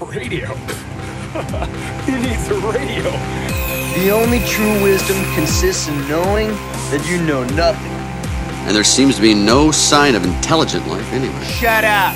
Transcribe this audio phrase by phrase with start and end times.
[0.00, 0.46] Radio.
[2.06, 3.10] Who needs a radio?
[3.98, 6.48] The only true wisdom consists in knowing
[6.90, 7.90] that you know nothing.
[8.66, 11.44] And there seems to be no sign of intelligent life anywhere.
[11.44, 12.14] Shut up!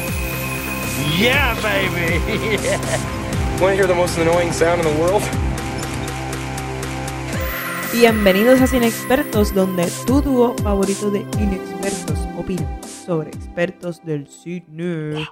[1.19, 2.19] Yeah, baby!
[3.61, 5.23] Want to hear the most annoying sound in the world?
[7.93, 15.29] Bienvenidos a Cinexpertos, donde tu dúo favorito de inexpertos opina sobre expertos del cine.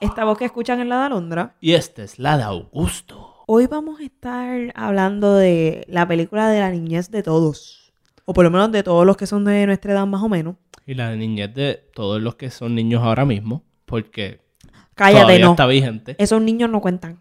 [0.00, 1.56] Esta voz que escuchan en la de Alondra.
[1.60, 3.34] Y esta es la de Augusto.
[3.46, 7.92] Hoy vamos a estar hablando de la película de la niñez de todos.
[8.24, 10.56] O por lo menos de todos los que son de nuestra edad más o menos.
[10.86, 14.40] Y la niñez de todos los que son niños ahora mismo, porque
[14.94, 15.50] Cállate, todavía no.
[15.52, 16.16] está vigente.
[16.18, 17.20] Esos niños no cuentan.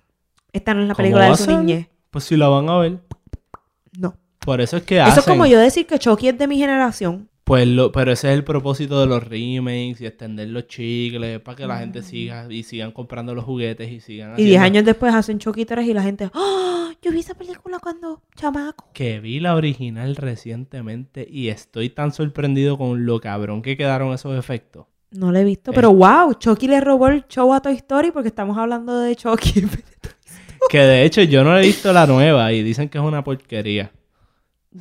[0.54, 1.88] Esta no es la ¿Cómo película de su niñez.
[2.12, 3.00] Pues si la van a ver.
[3.98, 4.16] No.
[4.40, 5.20] Por eso es que Eso hacen.
[5.20, 7.30] es como yo decir que Chucky es de mi generación.
[7.50, 11.56] Pues lo, pero ese es el propósito de los remakes y extender los chicles para
[11.58, 14.34] que la gente siga y sigan comprando los juguetes y sigan.
[14.34, 16.92] Y 10 haciendo- años después hacen Chucky 3 y la gente, ¡Ah!
[17.02, 18.90] Yo vi esa película cuando chamaco.
[18.94, 24.38] Que vi la original recientemente y estoy tan sorprendido con lo cabrón que quedaron esos
[24.38, 24.86] efectos.
[25.10, 28.28] No la he visto, pero wow, Chucky le robó el show a Toy Story porque
[28.28, 29.64] estamos hablando de Chucky.
[30.70, 33.92] Que de hecho yo no he visto la nueva y dicen que es una porquería.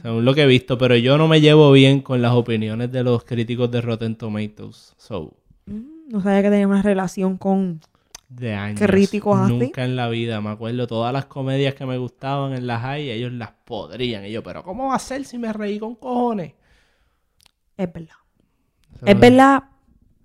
[0.03, 3.03] Según lo que he visto, pero yo no me llevo bien con las opiniones de
[3.03, 4.94] los críticos de Rotten Tomatoes.
[4.98, 5.34] So,
[5.69, 7.81] Mm, no sabía que tenía una relación con...
[8.28, 8.81] de años.
[8.81, 9.53] críticos así?
[9.53, 10.41] Nunca en la vida.
[10.41, 14.25] Me acuerdo todas las comedias que me gustaban en las high, ellos las podrían.
[14.25, 16.55] Y yo, pero ¿cómo va a ser si me reí con cojones?
[17.77, 18.16] Es verdad.
[19.05, 19.62] Es verdad,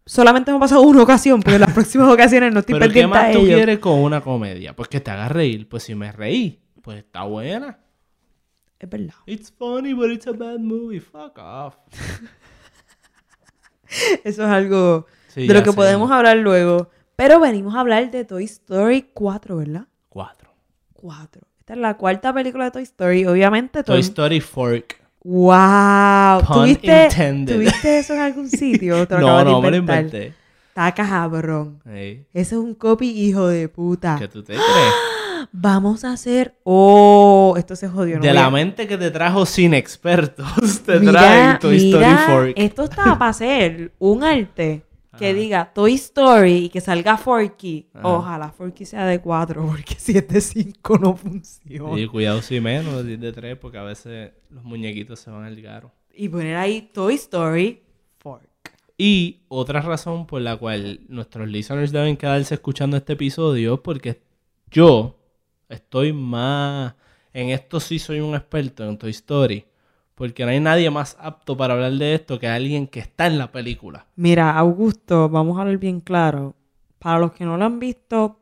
[0.05, 3.01] solamente me ha pasado una ocasión, pero en las próximas ocasiones no estoy Pero ¿qué
[3.01, 4.75] pendiente a más tú quieres con una comedia?
[4.75, 5.67] Pues que te haga reír.
[5.67, 7.79] Pues si me reí, pues está buena.
[8.83, 9.13] Es verdad.
[9.25, 10.99] It's funny, but it's a bad movie.
[10.99, 11.75] Fuck off.
[14.23, 15.75] Eso es algo Sí, de lo que sé.
[15.75, 16.89] podemos hablar luego.
[17.15, 19.87] Pero venimos a hablar de Toy Story 4, ¿verdad?
[20.09, 20.51] Cuatro.
[20.95, 21.41] 4.
[21.59, 23.25] Esta es la cuarta película de Toy Story.
[23.25, 24.99] Obviamente, Toy el- Story Fork.
[25.23, 26.41] ¡Wow!
[26.45, 27.55] Pun ¿Tuviste, intended.
[27.55, 28.99] ¿Tuviste eso en algún sitio?
[29.01, 30.33] ¿O te lo No, acabas de no, me lo inventé.
[30.67, 31.81] Está cabrón.
[31.85, 34.17] Ey, Ese es un copy hijo de puta.
[34.19, 34.65] ¿Qué tú te crees?
[35.51, 36.55] Vamos a hacer...
[36.63, 37.55] ¡Oh!
[37.57, 38.17] Esto se jodió.
[38.17, 40.45] no de la a- mente que te trajo sin expertos,
[40.85, 42.53] te Mira, traen Toy Story Fork.
[42.55, 44.83] Esto estaba para hacer un arte
[45.17, 45.33] que Ajá.
[45.37, 47.87] diga Toy Story y que salga Forky.
[47.93, 48.07] Ajá.
[48.07, 51.99] Ojalá Forky sea de 4, porque si es de 5 no funciona.
[51.99, 55.43] Y cuidado si menos, si es de tres, porque a veces los muñequitos se van
[55.43, 55.91] al garo.
[56.15, 57.81] Y poner ahí Toy Story
[58.19, 58.43] Fork.
[58.97, 64.21] Y otra razón por la cual nuestros listeners deben quedarse escuchando este episodio porque
[64.71, 65.19] yo
[65.69, 66.95] estoy más...
[67.33, 69.65] En esto sí soy un experto en Toy Story.
[70.15, 73.39] Porque no hay nadie más apto para hablar de esto que alguien que está en
[73.39, 74.05] la película.
[74.15, 76.55] Mira, Augusto, vamos a hablar bien claro.
[76.99, 78.39] Para los que no lo han visto,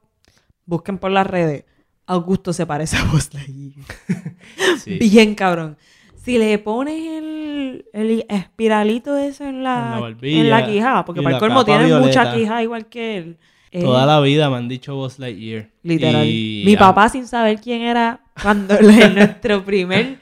[0.66, 1.66] busquen por las redes.
[2.06, 3.86] Augusto se parece a Buzz Lightyear.
[4.78, 4.98] Sí.
[4.98, 5.78] Bien cabrón.
[6.16, 11.06] Si le pones el, el espiralito ese en la, En la barbilla en la quijada,
[11.06, 13.38] porque para el colmo tiene mucha quijada igual que él.
[13.72, 15.70] Eh, Toda la vida me han dicho Buzz Lightyear.
[15.84, 16.26] Literal.
[16.28, 20.20] Y Mi papá, sin saber quién era, cuando en nuestro primer.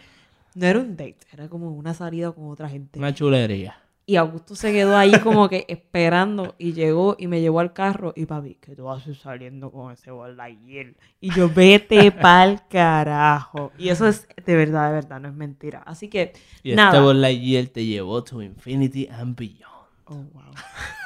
[0.56, 3.00] No era un date, era como una salida con otra gente.
[3.00, 3.78] Una chulería.
[4.06, 8.12] Y Augusto se quedó ahí como que esperando y llegó y me llevó al carro
[8.16, 10.96] y papi, que tú haces saliendo con ese Lightyear?
[11.22, 13.72] Y yo, vete pa'l carajo.
[13.78, 15.84] Y eso es de verdad, de verdad, no es mentira.
[15.86, 16.34] Así que,
[16.64, 16.98] Y nada.
[16.98, 19.79] este Lightyear te llevó to infinity and beyond.
[20.12, 20.52] Oh, wow.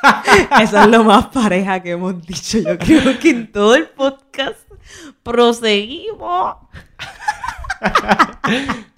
[0.62, 2.60] Eso es lo más pareja que hemos dicho.
[2.60, 4.70] Yo creo que en todo el podcast
[5.22, 6.58] proseguimos.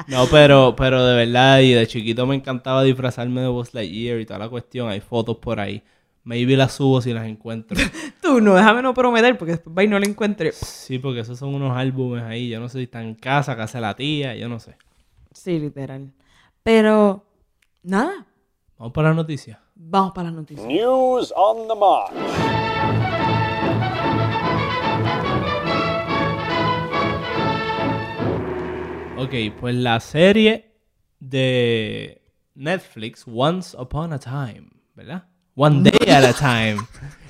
[0.07, 4.25] No, pero, pero de verdad, y de chiquito me encantaba disfrazarme de Buzz Lightyear y
[4.27, 4.88] toda la cuestión.
[4.88, 5.83] Hay fotos por ahí.
[6.23, 7.75] Maybe las subo si las encuentro.
[8.21, 10.51] Tú no, déjame no prometer porque después va y no lo encuentre.
[10.51, 12.49] Sí, porque esos son unos álbumes ahí.
[12.49, 14.77] Yo no sé si están en casa, casa de la tía, yo no sé.
[15.31, 16.11] Sí, literal.
[16.61, 17.25] Pero,
[17.81, 18.27] nada,
[18.77, 19.61] Vamos para la noticia.
[19.75, 20.66] Vamos para las noticias.
[20.68, 23.16] News on the march.
[29.18, 30.74] Ok, pues la serie
[31.19, 32.22] de
[32.54, 35.24] Netflix, Once Upon a Time, ¿verdad?
[35.56, 36.78] One Day at a Time.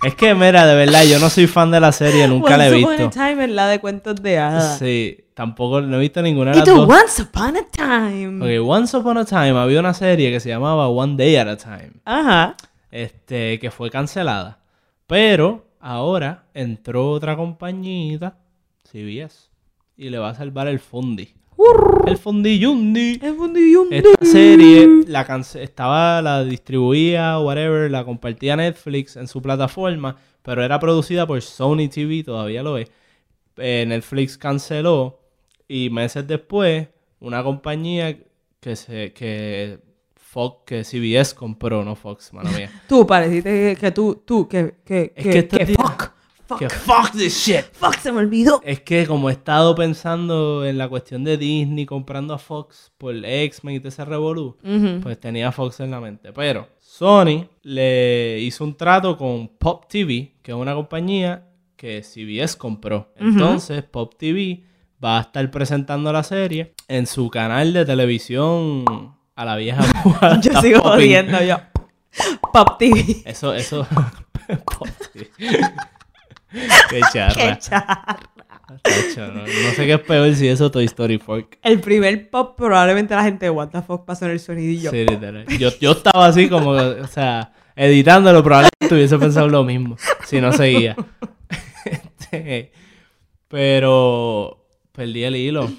[0.04, 2.70] Es que, mira, de verdad, yo no soy fan de la serie, nunca la he
[2.72, 3.22] Once Upon visto.
[3.22, 4.80] a Time es la de cuentos de hadas.
[4.80, 6.90] Sí, tampoco no he visto ninguna de las dos.
[6.90, 8.44] Once Upon a Time.
[8.60, 11.58] Ok, Once Upon a Time había una serie que se llamaba One Day at a
[11.58, 12.56] Time, Ajá.
[12.90, 14.60] este, que fue cancelada.
[15.06, 18.38] Pero ahora entró otra compañita,
[18.84, 19.50] CBS,
[19.98, 21.36] y le va a salvar el fundi.
[22.08, 23.20] El fundi yundi.
[23.22, 25.22] Es un dillón Esta serie la
[25.56, 31.88] estaba, la distribuía, whatever, la compartía Netflix en su plataforma, pero era producida por Sony
[31.94, 32.90] TV, todavía lo es.
[33.58, 35.25] eh, Netflix canceló
[35.68, 36.88] y meses después
[37.20, 38.18] una compañía
[38.60, 39.80] que se que
[40.16, 42.70] Fox que CBS compró, no Fox, mano mía.
[42.90, 46.12] Tú pareciste que, tú, tú, que, que, Es que, que fuck,
[46.46, 47.64] fuck, que fuck this shit.
[47.72, 48.60] fuck, se me olvidó.
[48.66, 53.16] Es que como he estado pensando en la cuestión de Disney comprando a Fox por
[53.16, 54.58] X-Men y ese revolú,
[55.02, 56.34] pues tenía Fox en la mente.
[56.34, 61.48] Pero Sony le hizo un trato con Pop TV, que es una compañía
[61.78, 63.14] que CBS compró.
[63.16, 64.64] Entonces Pop TV
[65.06, 68.84] va a estar presentando la serie en su canal de televisión
[69.36, 69.84] a la vieja
[70.42, 71.58] Yo sigo jodiendo yo.
[72.52, 73.22] Pop TV.
[73.26, 73.86] Eso, eso.
[74.48, 75.30] Pop TV.
[76.90, 77.34] Qué charra.
[77.36, 78.18] Qué charra.
[79.34, 81.60] No, no sé qué es peor si eso Toy Story Fork.
[81.62, 84.90] El primer pop, probablemente la gente de What the fuck pasó en el sonidillo.
[84.90, 85.46] Sí, literal.
[85.60, 90.52] Yo, yo estaba así como, o sea, editándolo, probablemente hubiese pensado lo mismo si no
[90.52, 90.96] seguía.
[91.86, 92.72] Este,
[93.48, 94.65] pero
[94.96, 95.70] perdí el hilo.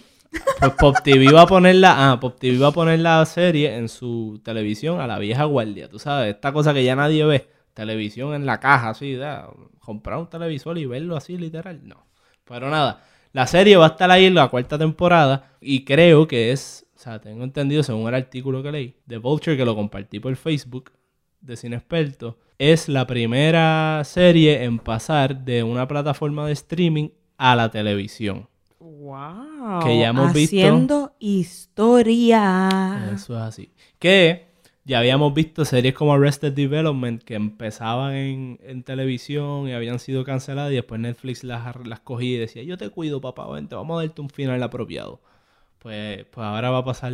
[0.58, 3.88] Pues Pop TV va a poner la, ah, Pop va a poner la serie en
[3.88, 5.88] su televisión a la vieja guardia.
[5.88, 7.48] Tú sabes, esta cosa que ya nadie ve.
[7.74, 9.48] Televisión en la caja, así, da,
[9.80, 11.80] comprar un televisor y verlo así, literal.
[11.86, 12.06] No.
[12.44, 16.52] Pero nada, la serie va a estar ahí en la cuarta temporada y creo que
[16.52, 20.20] es, o sea, tengo entendido según el artículo que leí de Vulture, que lo compartí
[20.20, 20.92] por Facebook
[21.40, 27.54] de Cine Experto, es la primera serie en pasar de una plataforma de streaming a
[27.54, 28.48] la televisión.
[29.06, 29.84] Wow.
[29.84, 30.56] Que ya hemos visto.
[30.56, 32.68] Haciendo historia.
[33.14, 33.70] Eso es así.
[34.00, 34.48] Que
[34.84, 40.24] ya habíamos visto series como Arrested Development que empezaban en, en televisión y habían sido
[40.24, 43.96] canceladas y después Netflix las, las cogía y decía, yo te cuido papá, vente, vamos
[43.96, 45.20] a darte un final apropiado.
[45.78, 47.12] Pues, pues ahora va a pasar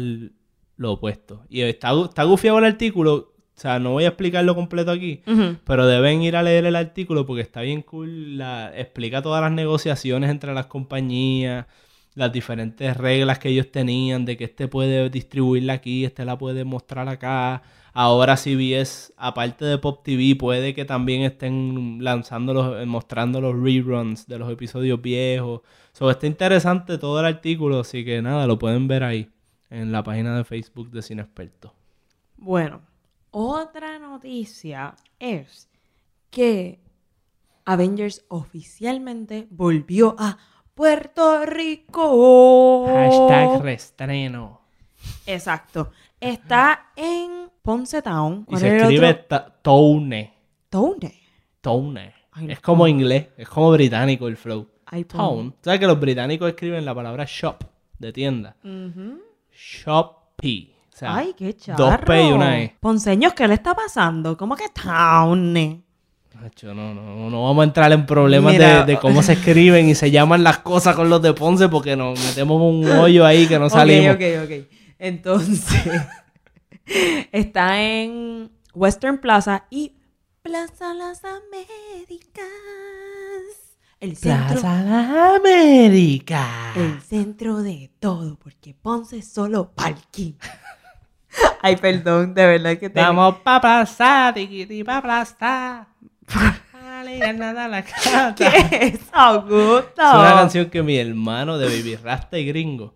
[0.79, 1.45] lo opuesto.
[1.51, 3.32] Y está, está gufiado el artículo,
[3.63, 5.23] sea, no voy a explicarlo completo aquí,
[5.65, 8.37] pero deben ir a leer el artículo porque está bien cool.
[8.37, 11.67] La, explica todas las negociaciones entre las compañías,
[12.15, 16.65] las diferentes reglas que ellos tenían, de que este puede distribuirla aquí, este la puede
[16.65, 17.63] mostrar acá.
[17.95, 24.27] Ahora CBS, aparte de Pop TV, puede que también estén lanzando los, mostrando los reruns
[24.27, 25.61] de los episodios viejos.
[25.93, 29.29] So, está interesante todo el artículo, así que nada, lo pueden ver ahí,
[29.71, 31.75] en la página de Facebook de Cine Experto.
[32.39, 32.81] Bueno,
[33.33, 35.69] otra noticia es
[36.31, 36.79] que
[37.65, 40.39] Avengers oficialmente volvió a
[40.75, 42.87] Puerto Rico.
[42.87, 44.61] Hashtag restreno.
[45.27, 45.91] Exacto.
[46.21, 48.43] Está en Ponce Town.
[48.43, 49.15] Y ¿Cuál se escribe
[49.63, 50.35] Tone.
[50.71, 51.21] Tone.
[51.61, 52.15] Tone.
[52.49, 54.69] Es como inglés, es como británico el flow.
[54.91, 55.53] Pon- Tone.
[55.63, 57.65] ¿Sabes que los británicos escriben la palabra shop
[57.99, 58.57] de tienda?
[59.53, 60.72] Shoppy.
[61.03, 61.85] Sea, Ay, qué charro.
[61.85, 62.77] dos P y una E.
[62.79, 64.37] Ponceños, ¿qué le está pasando?
[64.37, 65.53] ¿Cómo que Town?
[65.53, 70.11] No, no, no vamos a entrar en problemas de, de cómo se escriben y se
[70.13, 73.69] llaman las cosas con los de Ponce porque nos metemos un hoyo ahí que no
[73.71, 74.15] salimos.
[74.15, 74.67] Ok, ok, ok.
[74.99, 75.83] Entonces,
[77.33, 79.97] está en Western Plaza y
[80.43, 82.45] Plaza Las Américas.
[84.01, 86.73] El centro, Plaza la América.
[86.75, 90.33] el centro de todo, porque Ponce es solo parking.
[91.63, 93.01] Ay, perdón, de verdad que te...
[93.01, 95.87] Vamos pa' plaza, tiquiti pa' plaza.
[96.73, 97.85] Dale, nada la.
[98.37, 98.47] ¿Qué
[98.81, 100.03] es Augusto?
[100.03, 102.95] Es una canción que mi hermano de Baby Rasta y Gringo,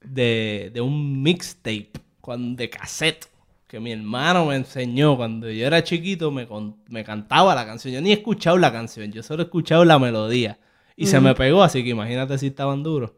[0.00, 1.92] de, de un mixtape
[2.26, 3.28] de cassette,
[3.66, 7.94] que mi hermano me enseñó cuando yo era chiquito, me, con- me cantaba la canción.
[7.94, 10.58] Yo ni he escuchado la canción, yo solo he escuchado la melodía.
[10.96, 13.12] Y se me pegó, así que imagínate si estaban duros.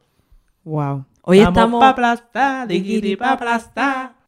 [0.64, 1.04] Wow.
[1.22, 1.80] Hoy Vamos estamos...
[1.80, 3.32] pa' aplastar, diquiti pa'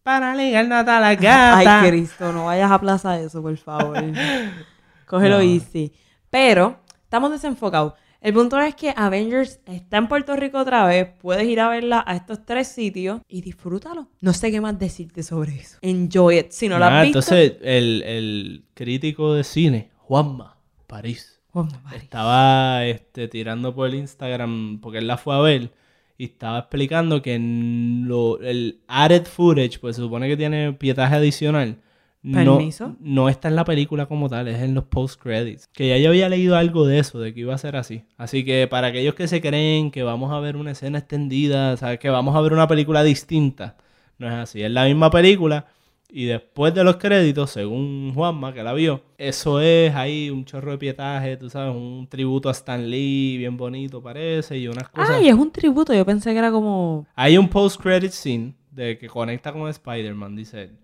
[0.03, 1.81] para ligar nada a la gata.
[1.83, 3.97] Ay, Cristo, no vayas a plaza eso, por favor.
[5.07, 5.43] Cógelo No.
[5.43, 5.93] easy.
[6.31, 7.95] Pero estamos desenfocados.
[8.21, 11.09] El punto es que Avengers está en Puerto Rico otra vez.
[11.23, 14.09] Puedes ir a verla a estos tres sitios y disfrútalo.
[14.21, 15.79] No sé qué más decirte sobre eso.
[15.81, 16.51] Enjoy it.
[16.51, 17.19] Si no lo Ah, has visto.
[17.21, 21.41] entonces, el, el crítico de cine, Juanma, París.
[21.55, 21.97] My body.
[21.97, 25.73] estaba este, tirando por el Instagram porque él la fue a ver
[26.21, 31.15] y estaba explicando que en lo- el added footage, pues se supone que tiene pietaje
[31.15, 31.79] adicional.
[32.23, 32.95] No, ¿Permiso?
[33.01, 35.67] no está en la película como tal, es en los post credits.
[35.69, 38.03] Que ya yo había leído algo de eso, de que iba a ser así.
[38.19, 41.99] Así que para aquellos que se creen que vamos a ver una escena extendida, ¿sabes?
[41.99, 43.79] que vamos a ver una película distinta,
[44.19, 44.63] no es así.
[44.63, 45.65] Es la misma película
[46.13, 50.73] y después de los créditos, según Juanma, que la vio, eso es ahí un chorro
[50.73, 55.17] de pietaje, tú sabes, un tributo a Stan Lee, bien bonito parece, y unas cosas.
[55.17, 55.95] Ay, es un tributo.
[55.95, 57.07] Yo pensé que era como.
[57.15, 60.77] Hay un post-credit scene de que conecta con Spider-Man, dice él.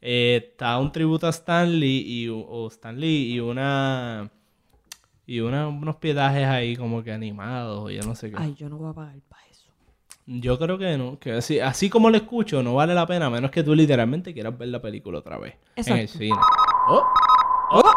[0.00, 4.30] Eh, está un tributo a Stan Lee y, o Stan Lee y una
[5.26, 8.36] Y una- unos piedajes ahí como que animados o yo no sé qué.
[8.38, 9.26] Ay, yo no voy a pagar eso.
[10.30, 13.30] Yo creo que no, que así, así como lo escucho, no vale la pena a
[13.30, 15.54] menos que tú literalmente quieras ver la película otra vez.
[15.74, 16.36] En el cine.
[16.86, 17.02] ¡Oh!
[17.70, 17.92] ¡Oh!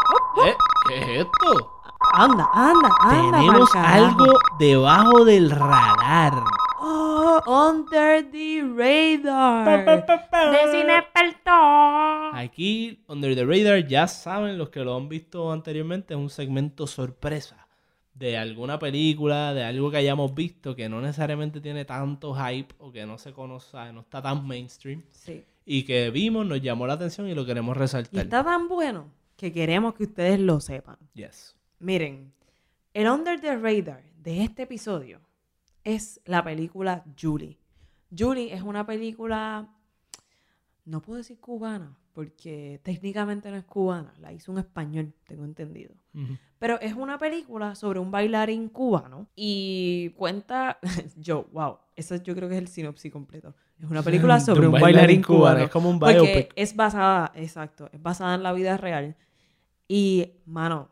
[0.45, 0.53] ¿Eh?
[0.88, 1.81] ¿Qué es esto?
[2.13, 3.38] Anda, anda, anda.
[3.38, 6.41] Tenemos algo debajo del radar.
[6.79, 9.85] Oh, under the radar.
[9.85, 11.51] De cine experto.
[12.33, 16.88] Aquí, Under the Radar, ya saben los que lo han visto anteriormente, es un segmento
[16.88, 17.61] sorpresa
[18.22, 22.92] de alguna película, de algo que hayamos visto que no necesariamente tiene tanto hype o
[22.92, 25.44] que no se conoce, no está tan mainstream Sí.
[25.66, 28.24] y que vimos, nos llamó la atención y lo queremos Y resaltar.
[28.24, 30.98] está tan bueno que queremos que ustedes lo sepan.
[31.16, 31.56] Yes.
[31.80, 32.32] Miren,
[32.94, 35.20] el under the radar de este episodio
[35.84, 37.58] es la película Julie.
[38.16, 39.68] Julie es una película,
[40.86, 45.96] no puedo decir cubana, porque técnicamente no es cubana, la hizo un español, tengo entendido.
[46.62, 50.77] Pero es una película sobre un bailarín cubano y cuenta,
[51.18, 53.56] yo, wow, eso yo creo que es el sinopsis completo.
[53.80, 55.62] Es una película sobre un, bailarín, cubano.
[55.62, 56.53] Es como un biopic.
[56.56, 59.15] es basada, exacto, es basada en la vida real.
[59.88, 60.91] Y, mano,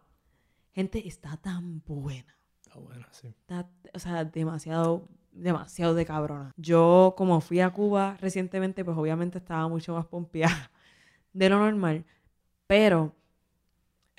[0.71, 2.35] gente, está tan buena.
[2.61, 3.27] Está bueno, sí.
[3.27, 6.51] Está, o sea, demasiado, demasiado de cabrona.
[6.57, 10.71] Yo, como fui a Cuba recientemente, pues obviamente estaba mucho más pompeada
[11.33, 12.05] de lo normal.
[12.65, 13.18] Pero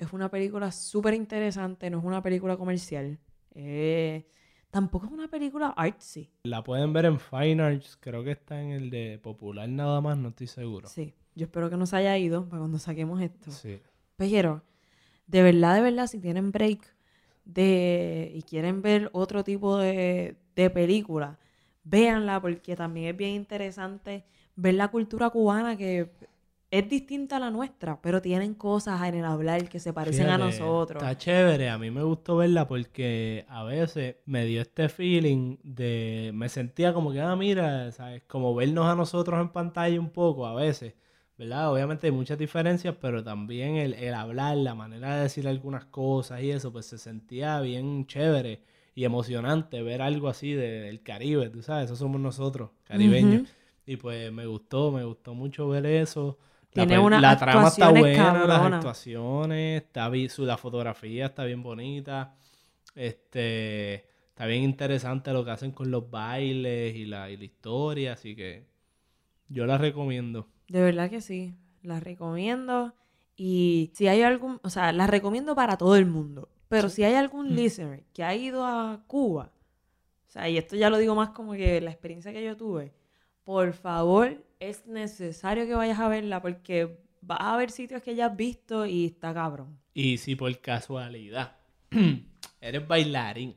[0.01, 3.19] es una película súper interesante, no es una película comercial.
[3.53, 4.25] Eh,
[4.71, 6.27] tampoco es una película artsy.
[6.43, 10.17] La pueden ver en Fine Arts, creo que está en el de Popular nada más,
[10.17, 10.87] no estoy seguro.
[10.87, 13.51] Sí, yo espero que no se haya ido para cuando saquemos esto.
[13.51, 13.79] Sí.
[14.15, 14.63] Pero,
[15.27, 16.81] de verdad, de verdad, si tienen break
[17.45, 21.37] de y quieren ver otro tipo de, de película,
[21.83, 26.09] véanla porque también es bien interesante ver la cultura cubana que
[26.71, 30.37] es distinta a la nuestra, pero tienen cosas en el hablar que se parecen a
[30.37, 31.03] nosotros.
[31.03, 36.31] Está chévere, a mí me gustó verla porque a veces me dio este feeling de.
[36.33, 38.23] Me sentía como que, ah, mira, ¿sabes?
[38.27, 40.93] Como vernos a nosotros en pantalla un poco a veces,
[41.37, 41.71] ¿verdad?
[41.73, 46.41] Obviamente hay muchas diferencias, pero también el, el hablar, la manera de decir algunas cosas
[46.41, 48.61] y eso, pues se sentía bien chévere
[48.95, 53.43] y emocionante ver algo así de- del Caribe, tú sabes, eso somos nosotros, caribeños.
[53.85, 56.37] Y pues me gustó, me gustó mucho ver eso.
[56.73, 61.43] La, Tiene pel- unas la trama está buena, las actuaciones, está su, la fotografía está
[61.43, 62.35] bien bonita.
[62.95, 68.13] Este, está bien interesante lo que hacen con los bailes y la, y la historia,
[68.13, 68.65] así que
[69.49, 70.47] yo la recomiendo.
[70.67, 72.93] De verdad que sí, la recomiendo.
[73.35, 76.49] Y si hay algún, o sea, la recomiendo para todo el mundo.
[76.69, 79.51] Pero si hay algún listener que ha ido a Cuba,
[80.27, 82.93] o sea, y esto ya lo digo más como que la experiencia que yo tuve,
[83.43, 88.27] por favor, es necesario que vayas a verla porque vas a ver sitios que ya
[88.27, 89.77] has visto y está cabrón.
[89.93, 91.57] Y si por casualidad
[92.61, 93.55] eres bailarín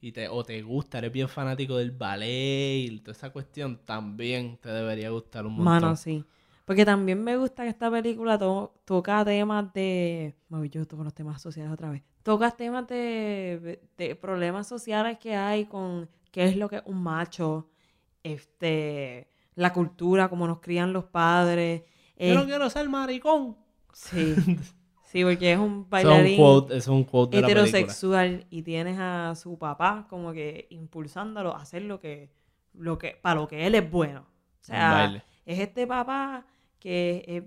[0.00, 4.58] y te, o te gusta, eres bien fanático del ballet y toda esa cuestión, también
[4.58, 5.64] te debería gustar un montón.
[5.64, 6.24] Mano, sí.
[6.64, 10.34] Porque también me gusta que esta película to- toca temas de...
[10.50, 12.02] Ay, yo toco los temas sociales otra vez.
[12.22, 17.02] Toca temas de, de problemas sociales que hay con qué es lo que es un
[17.02, 17.68] macho,
[18.22, 21.82] este, la cultura, cómo nos crían los padres.
[22.18, 23.56] Yo Eh, no quiero ser maricón.
[23.92, 24.42] sí,
[25.02, 27.88] sí, porque es un Eso es un bailarín quote, es un quote de la película.
[27.88, 32.30] heterosexual y tienes a su papá como que impulsándolo a hacer lo que,
[32.72, 34.22] lo que, para lo que él es bueno.
[34.60, 35.06] O sea,
[35.44, 36.46] es este papá
[36.78, 37.44] que es,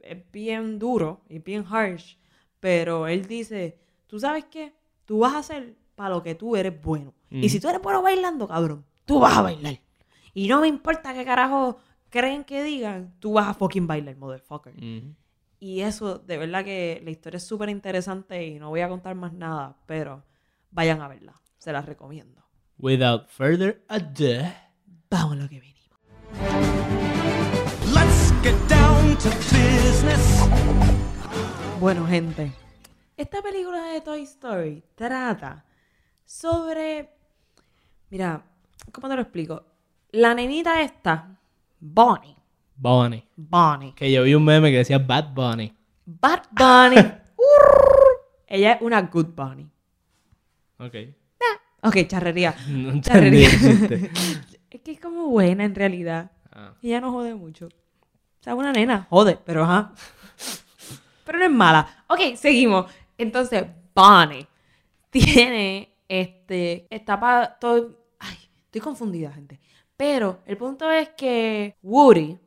[0.00, 2.16] es bien duro y bien harsh,
[2.60, 4.74] pero él dice, tú sabes qué,
[5.04, 7.14] tú vas a hacer para lo que tú eres bueno.
[7.30, 9.80] Y si tú eres bueno bailando, cabrón, tú vas a bailar.
[10.34, 14.74] Y no me importa qué carajo creen que digan, tú vas a fucking bailar, motherfucker.
[15.58, 19.14] Y eso, de verdad que la historia es súper interesante y no voy a contar
[19.14, 20.24] más nada, pero
[20.70, 21.40] vayan a verla.
[21.58, 22.42] Se las recomiendo.
[22.78, 24.50] Without further ado,
[25.10, 25.98] Vamos a lo que venimos.
[27.92, 30.48] Let's get down to business.
[31.78, 32.52] Bueno, gente,
[33.16, 35.64] esta película de Toy Story trata
[36.24, 37.10] sobre...
[38.08, 38.44] Mira,
[38.92, 39.69] ¿cómo te lo explico?
[40.12, 41.38] La nenita esta,
[41.78, 42.36] Bonnie,
[42.76, 43.24] Bonnie.
[43.36, 45.72] Bonnie, Que yo vi un meme que decía Bad Bunny.
[46.04, 46.42] Bad
[47.36, 48.20] Urr.
[48.46, 49.68] ella es una good Bunnie.
[50.78, 50.94] Ok.
[51.82, 52.54] Ok, charrería.
[52.68, 53.48] No Charrería.
[54.70, 56.30] es que es como buena en realidad.
[56.52, 56.74] Ah.
[56.82, 57.66] Y ella no jode mucho.
[57.66, 59.92] O sea, una nena, jode, pero ajá.
[61.24, 62.04] Pero no es mala.
[62.08, 62.90] Ok, seguimos.
[63.16, 63.64] Entonces,
[63.94, 64.46] Bonnie
[65.10, 66.86] tiene este.
[66.90, 67.98] Está para todo.
[68.18, 69.60] Ay, estoy confundida, gente.
[70.00, 72.38] Pero el punto es que Woody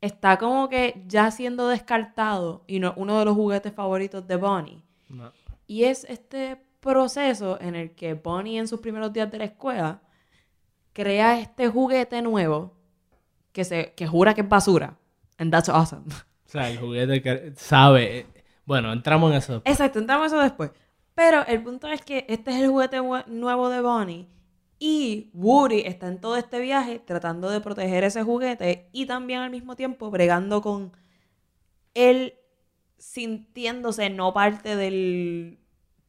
[0.00, 4.84] está como que ya siendo descartado y no uno de los juguetes favoritos de Bonnie.
[5.08, 5.32] No.
[5.66, 10.00] Y es este proceso en el que Bonnie en sus primeros días de la escuela
[10.92, 12.72] crea este juguete nuevo
[13.50, 14.96] que, se, que jura que es basura.
[15.38, 16.04] And that's awesome.
[16.06, 18.26] O sea, el juguete que sabe.
[18.64, 19.62] Bueno, entramos en eso.
[19.64, 20.70] Exacto, entramos en eso después.
[21.16, 24.28] Pero el punto es que este es el juguete nue- nuevo de Bonnie
[24.84, 29.50] y Woody está en todo este viaje tratando de proteger ese juguete y también al
[29.50, 30.90] mismo tiempo bregando con
[31.94, 32.34] él
[32.98, 35.60] sintiéndose no parte del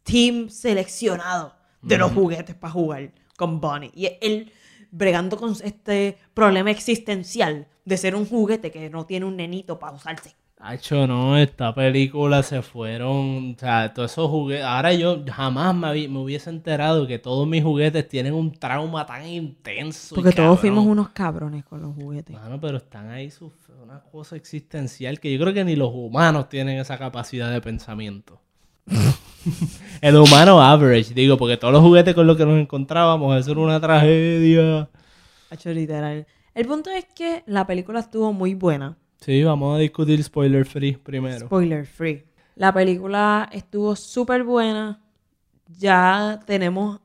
[0.01, 1.53] team seleccionado
[1.83, 3.91] de los juguetes para jugar con Bonnie.
[3.93, 4.51] Y él
[4.89, 9.93] bregando con este problema existencial de ser un juguete que no tiene un nenito para
[9.93, 10.35] usarse.
[10.65, 16.08] Hacho, no, esta película se fueron, o sea, todos esos juguetes, ahora yo jamás me,
[16.08, 20.15] me hubiese enterado que todos mis juguetes tienen un trauma tan intenso.
[20.15, 22.34] Porque todos fuimos unos cabrones con los juguetes.
[22.34, 23.51] Mano, pero están ahí su-
[23.84, 28.39] una cosa existencial que yo creo que ni los humanos tienen esa capacidad de pensamiento.
[30.01, 33.60] El humano average, digo, porque todos los juguetes con los que nos encontrábamos, eso era
[33.60, 34.89] una tragedia.
[35.50, 36.25] Hacho, literal.
[36.55, 38.98] El punto es que la película estuvo muy buena.
[39.23, 41.45] Sí, vamos a discutir spoiler free primero.
[41.47, 42.23] Spoiler free.
[42.55, 44.99] La película estuvo súper buena.
[45.79, 46.99] Ya tenemos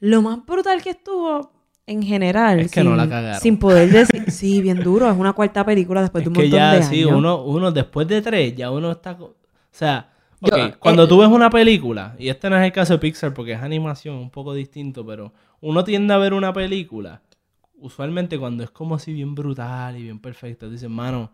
[0.00, 1.52] lo más brutal que estuvo
[1.86, 2.60] en general.
[2.60, 3.40] Es que no la cagaron.
[3.40, 4.30] Sin poder decir.
[4.30, 5.10] Sí, bien duro.
[5.10, 7.18] Es una cuarta película después Es de un que montón ya, de sí, años.
[7.18, 9.16] uno, uno después de tres, ya uno está...
[9.16, 9.36] co- O
[9.70, 10.10] sea,
[10.40, 13.34] Yo- cuando eh, tú ves una película, y este no es el caso de Pixar
[13.34, 17.20] porque es animación, un poco distinto, pero uno tiende a ver una película,
[17.78, 21.32] usualmente cuando es como así bien brutal y bien perfecta, dicen, mano,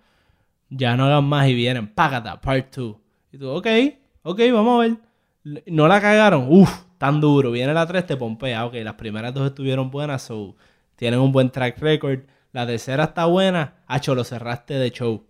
[0.68, 2.96] ya no hagan más y vienen, págata, part 2.
[3.32, 3.66] Y tú, ok,
[4.22, 4.98] ok, vamos a ver.
[5.66, 7.50] No la cagaron, uff, tan duro.
[7.50, 10.56] Viene la 3, te pompea, ok, las primeras dos estuvieron buenas, so
[10.96, 12.20] tienen un buen track record.
[12.52, 15.24] La tercera está buena, hacho, lo cerraste de show.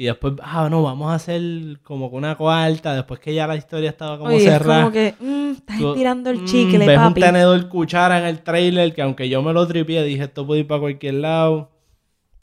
[0.00, 1.42] Y después, ah, no, vamos a hacer
[1.82, 4.84] como que una cuarta, después que ya la historia estaba como Oye, es cerrada.
[4.84, 5.14] como que.
[5.20, 7.20] mm, estás Tú, estirando el mm, chicle, ves papi.
[7.20, 10.60] un tenedor cuchara en el trailer que aunque yo me lo tripié, dije esto puede
[10.60, 11.70] ir para cualquier lado.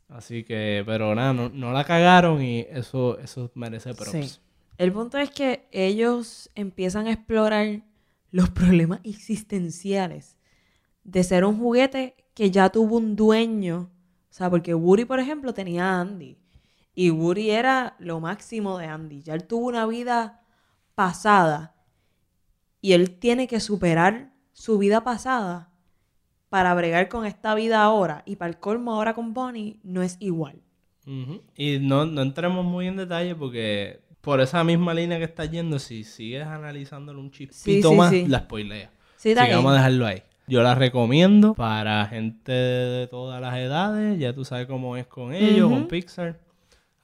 [0.08, 4.12] Así que, pero nada, no, no la cagaron y eso, eso merece props.
[4.12, 4.40] Sí.
[4.78, 7.82] El punto es que ellos empiezan a explorar
[8.30, 10.38] los problemas existenciales
[11.04, 13.90] de ser un juguete que ya tuvo un dueño.
[14.30, 16.38] O sea, porque Woody, por ejemplo, tenía a Andy.
[17.00, 19.22] Y Woody era lo máximo de Andy.
[19.22, 20.42] Ya él tuvo una vida
[20.96, 21.76] pasada.
[22.82, 25.70] Y él tiene que superar su vida pasada
[26.50, 28.24] para bregar con esta vida ahora.
[28.26, 30.60] Y para el colmo ahora con Bonnie no es igual.
[31.56, 35.78] Y no, no entremos muy en detalle porque por esa misma línea que estás yendo,
[35.78, 38.26] si sigues analizándolo un chispito sí, más, sí.
[38.28, 38.90] la spoilea.
[39.18, 40.24] Sí, Así que vamos a dejarlo ahí.
[40.48, 44.18] Yo la recomiendo para gente de todas las edades.
[44.18, 45.88] Ya tú sabes cómo es con ellos, con.
[45.88, 46.47] Pixar.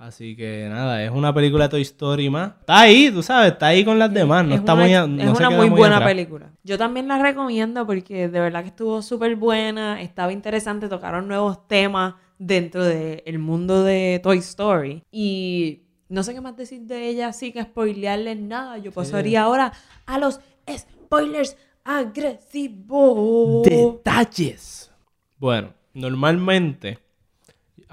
[0.04, 2.52] Así que nada, es una película de Toy Story más.
[2.60, 4.46] Está ahí, tú sabes, está ahí con las demás.
[4.46, 6.10] No es está una, muy, es una muy buena atrás.
[6.10, 6.52] película.
[6.62, 11.70] Yo también la recomiendo porque de verdad que estuvo súper buena, estaba interesante, tocaron nuevos
[11.70, 15.04] temas dentro del mundo de Toy Story.
[15.10, 18.80] Y no sé qué más decir de ella, así que spoilearles nada.
[18.80, 19.72] Yo pasaría ahora
[20.06, 23.64] a los spoilers agresivos.
[23.64, 24.92] Detalles.
[25.38, 27.00] Bueno, normalmente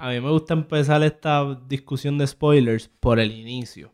[0.01, 3.91] a mí me gusta empezar esta discusión de spoilers por el inicio.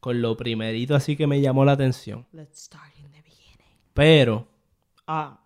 [0.00, 2.26] Con lo primerito así que me llamó la atención.
[2.32, 3.66] Let's start in the beginning.
[3.94, 4.46] Pero,
[5.06, 5.40] Ah.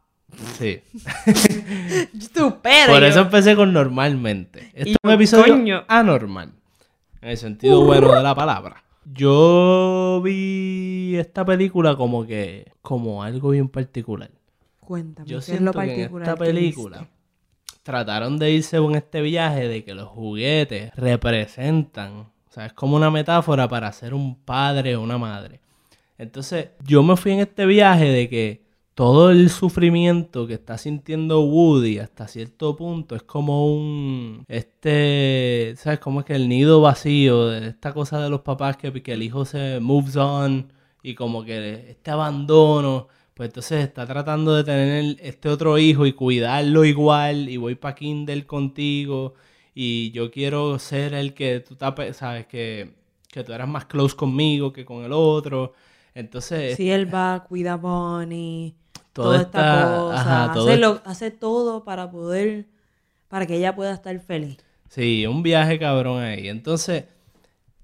[0.59, 0.81] sí.
[2.89, 4.71] Por eso empecé con normalmente.
[4.75, 5.85] Este es un episodio coño.
[5.89, 6.53] anormal.
[7.21, 8.83] En el sentido bueno de la palabra.
[9.05, 14.31] Yo vi esta película como que, como algo bien particular.
[14.81, 17.15] Cuéntame, Yo ¿qué es lo que en particular esta que película viste?
[17.83, 22.97] Trataron de irse en este viaje de que los juguetes representan, o sea, es como
[22.97, 25.61] una metáfora para ser un padre o una madre.
[26.19, 28.63] Entonces, yo me fui en este viaje de que
[28.95, 35.99] todo el sufrimiento que está sintiendo Woody hasta cierto punto es como un, este, ¿sabes?
[35.99, 39.23] Como es que el nido vacío, de esta cosa de los papás que, que el
[39.23, 43.09] hijo se moves on y como que este abandono,
[43.43, 47.97] pues entonces está tratando de tener este otro hijo y cuidarlo igual y voy para
[47.97, 49.35] Kindle contigo
[49.75, 52.95] y yo quiero ser el que tú tapes, sabes, que,
[53.29, 55.73] que tú eras más close conmigo que con el otro.
[56.15, 58.75] Entonces, Si él va, cuida a Bonnie,
[59.13, 62.67] Toda toda, esta esta- cosa, ajá, todo hace, est- lo- hace todo para poder,
[63.29, 64.59] para que ella pueda estar feliz.
[64.89, 66.49] sí, un viaje cabrón ahí.
[66.49, 67.07] Entonces,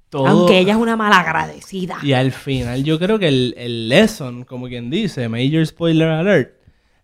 [0.09, 0.27] todo...
[0.27, 1.99] Aunque ella es una malagradecida.
[2.03, 6.55] Y al final yo creo que el, el lesson, como quien dice, major spoiler alert,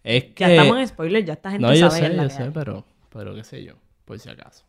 [0.02, 0.44] es que...
[0.44, 2.84] Ya estamos en spoiler, ya esta gente No, yo sabe sé, la yo sé, pero,
[3.10, 4.64] pero qué sé yo, por si acaso.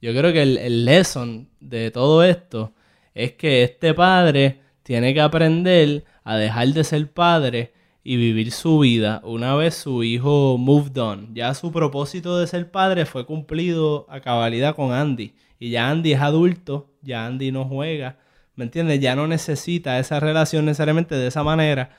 [0.00, 2.72] Yo creo que el, el lesson de todo esto
[3.14, 7.72] es que este padre tiene que aprender a dejar de ser padre
[8.04, 11.34] y vivir su vida una vez su hijo moved on.
[11.34, 15.34] Ya su propósito de ser padre fue cumplido a cabalidad con Andy.
[15.62, 18.18] Y ya Andy es adulto, ya Andy no juega,
[18.56, 18.98] ¿me entiendes?
[18.98, 21.96] Ya no necesita esa relación necesariamente de esa manera.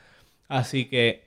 [0.50, 1.24] Así que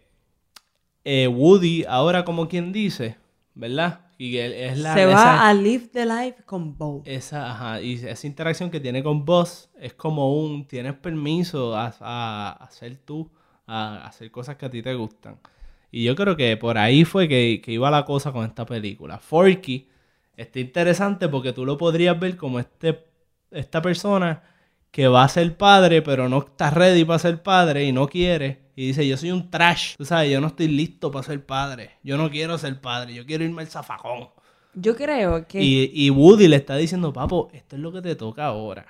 [1.05, 3.17] eh, Woody, ahora como quien dice,
[3.55, 4.01] ¿verdad?
[4.19, 7.01] Y él es la, Se esa- va a live the life con Bo.
[7.07, 11.95] esa, ajá, y esa interacción que tiene con vos es como un, tienes permiso a,
[12.01, 13.31] a, a ser tú,
[13.67, 15.39] a, hacer cosas que a ti te gustan.
[15.91, 19.19] Y yo creo que por ahí fue que, que iba la cosa con esta película.
[19.19, 19.89] Forky
[20.37, 23.05] está interesante porque tú lo podrías ver como este,
[23.51, 24.43] esta persona
[24.91, 28.61] que va a ser padre, pero no está ready para ser padre y no quiere.
[28.77, 31.93] Y dice, yo soy un trash, tú sabes, yo no estoy listo para ser padre.
[32.03, 34.29] Yo no quiero ser padre, yo quiero irme al zafacón.
[34.75, 38.15] Yo creo que Y, y Woody le está diciendo, papo, esto es lo que te
[38.15, 38.87] toca ahora.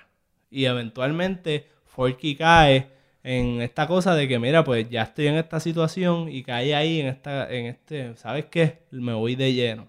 [0.50, 2.88] Y eventualmente Forky cae
[3.22, 7.00] en esta cosa de que, mira, pues ya estoy en esta situación y cae ahí
[7.00, 8.82] en esta, en este, ¿sabes qué?
[8.90, 9.88] Me voy de lleno.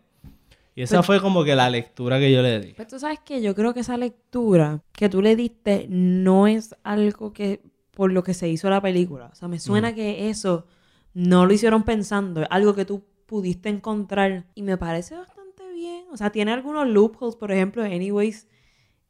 [0.78, 2.74] Y esa Pues- fue como que la lectura que yo le di.
[2.74, 6.76] Pues tú sabes que yo creo que esa lectura que tú le diste no es
[6.84, 7.62] algo que
[7.96, 9.32] por lo que se hizo la película.
[9.32, 10.68] O sea, me suena que eso
[11.16, 16.06] no lo hicieron pensando, es algo que tú pudiste encontrar y me parece bastante bien.
[16.12, 18.48] O sea, tiene algunos loopholes, por ejemplo, anyways,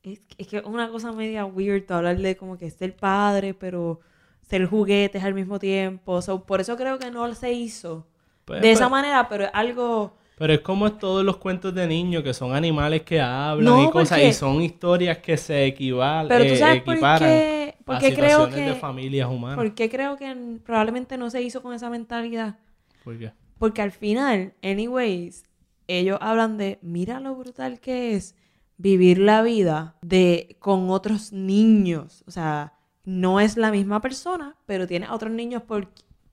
[0.03, 3.99] es, es que es una cosa media weird hablar de como que ser padre, pero
[4.41, 6.21] ser juguetes al mismo tiempo.
[6.21, 8.08] So, por eso creo que no se hizo
[8.45, 10.16] Pues, de esa pues, manera, pero es algo...
[10.38, 13.84] Pero es como es todos los cuentos de niños, que son animales que hablan No,
[13.86, 17.76] y cosas, porque- y son historias que se equivalen, Pero tú sabes por equiparan qué,
[17.84, 18.62] por a qué creo situaciones que...
[18.62, 19.58] de familias humanas.
[19.58, 22.60] ¿Por qué creo que probablemente no se hizo con esa mentalidad?
[23.04, 23.32] ¿Por qué?
[23.58, 25.43] Porque al final, anyways,
[25.88, 28.36] ellos hablan de, mira lo brutal que es
[28.78, 32.23] vivir la vida de con otros niños.
[32.28, 32.73] O sea,
[33.06, 35.89] no es la misma persona, pero tiene a otros niños por,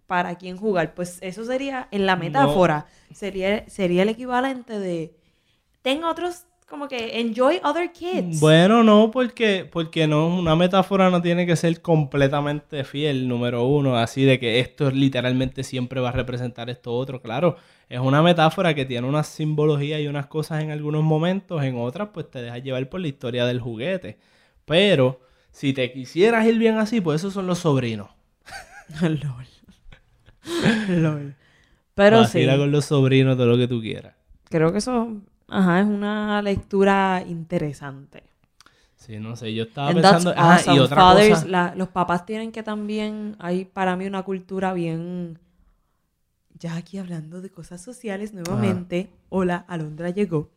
[0.07, 0.95] para quien jugar.
[0.95, 2.21] Pues eso sería, en la No.
[2.25, 5.15] metáfora, sería, sería el equivalente de,
[5.83, 8.41] tengo otros, como que, enjoy other kids.
[8.41, 13.97] Bueno, no, porque, porque no, una metáfora no tiene que ser completamente fiel, número uno,
[13.97, 17.21] así de que esto literalmente siempre va a representar esto otro.
[17.23, 17.57] Claro,
[17.89, 22.09] es una metáfora que tiene una simbología y unas cosas en algunos momentos, en otras
[22.15, 24.19] pues te deja llevar por la historia del juguete.
[24.65, 25.21] Pero
[25.53, 28.09] si te quisieras ir bien así, pues esos son los sobrinos.
[29.03, 29.54] Lol.
[30.89, 31.35] Lol.
[31.95, 32.39] Pero sí.
[32.41, 34.15] Vacila con los sobrinos de lo que tú quieras.
[34.51, 38.23] Creo que eso, ajá, es una lectura interesante.
[38.97, 40.31] Sí, no sé, yo estaba And pensando...
[40.31, 40.81] ajá, y awesome.
[40.81, 41.49] otra Fathers, cosa...
[41.49, 45.39] la- los papás tienen que también, hay para mí una cultura bien,
[46.59, 50.51] ya aquí hablando de cosas sociales nuevamente, hola, Alondra llegó,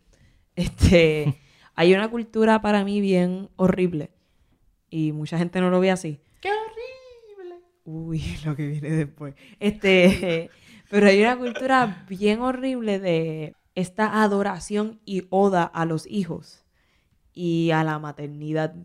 [0.55, 1.35] este,
[1.75, 4.11] hay una cultura para mí bien horrible
[4.89, 6.19] y mucha gente no lo ve así.
[7.87, 9.33] Uy, lo que viene después.
[9.61, 10.51] Este,
[10.89, 16.65] pero hay una cultura bien horrible de esta adoración y oda a los hijos
[17.33, 18.75] y a la maternidad.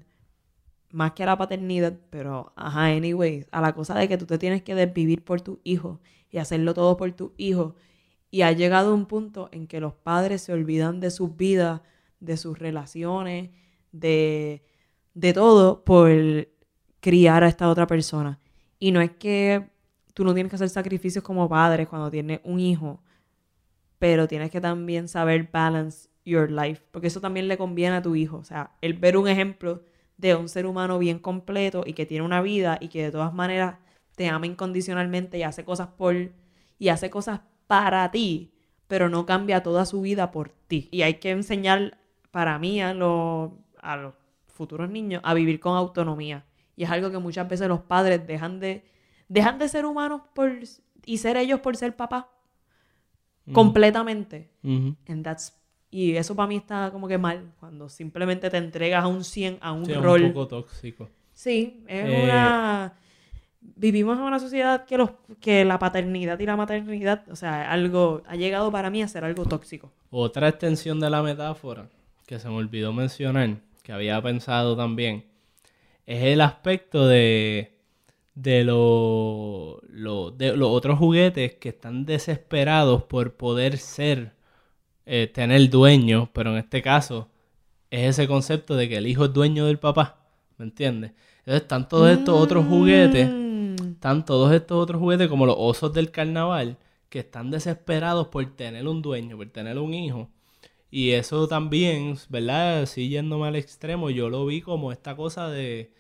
[0.93, 4.39] Más que a la paternidad, pero, ajá, anyways, a la cosa de que tú te
[4.39, 7.75] tienes que desvivir por tu hijo y hacerlo todo por tu hijo.
[8.31, 11.81] Y ha llegado un punto en que los padres se olvidan de sus vidas,
[12.21, 13.51] de sus relaciones,
[13.91, 14.63] de,
[15.15, 16.11] de todo por
[17.01, 18.39] criar a esta otra persona.
[18.83, 19.71] Y no es que
[20.13, 23.01] tú no tienes que hacer sacrificios como padre cuando tienes un hijo,
[24.01, 28.17] pero tienes que también saber balance your life, porque eso también le conviene a tu
[28.17, 28.39] hijo.
[28.39, 29.85] O sea, el ver un ejemplo
[30.17, 33.33] de un ser humano bien completo y que tiene una vida y que de todas
[33.33, 33.77] maneras
[34.17, 36.17] te ama incondicionalmente y hace cosas por
[36.81, 38.53] y hace cosas para ti,
[38.89, 40.89] pero no cambia toda su vida por ti.
[40.91, 41.99] Y hay que enseñar
[42.33, 44.15] para mí a los, a los
[44.49, 46.45] futuros niños a vivir con autonomía.
[46.77, 48.85] Y es algo que muchas veces los padres dejan de
[49.29, 50.53] dejan de ser humanos por
[51.07, 52.29] y ser ellos por ser papá
[53.47, 54.51] Ujú, completamente.
[55.09, 55.53] And that's-
[55.91, 59.59] y eso para mí está como que mal, cuando simplemente te entregas a un 100,
[59.61, 60.23] a un Sí, es rol.
[60.25, 61.09] un poco tóxico.
[61.35, 62.95] Sí, es Eh, una...
[63.77, 68.23] Vivimos en una sociedad que, los, que la paternidad y la maternidad, o sea, algo,
[68.27, 69.93] ha llegado para mí a ser algo tóxico.
[70.11, 71.89] Otra extensión de la metáfora
[72.27, 75.25] que se me olvidó mencionar, que había pensado también,
[76.07, 77.79] es el aspecto de,
[78.35, 84.33] de, lo- lo- de los otros juguetes que están desesperados por poder ser,
[85.07, 87.29] eh, tener dueño, pero en este caso
[87.91, 90.21] es ese concepto de que el hijo es dueño del papá,
[90.59, 91.13] ¿me entiendes?
[91.41, 93.77] Entonces están todos estos otros juguetes Mm.
[93.95, 98.87] están todos estos otros juguetes como los osos del carnaval que están desesperados por tener
[98.89, 100.29] un dueño, por tener un hijo.
[100.93, 102.87] Y eso también, ¿verdad?
[102.87, 105.91] Sí, yéndome al extremo, yo lo vi como esta cosa de,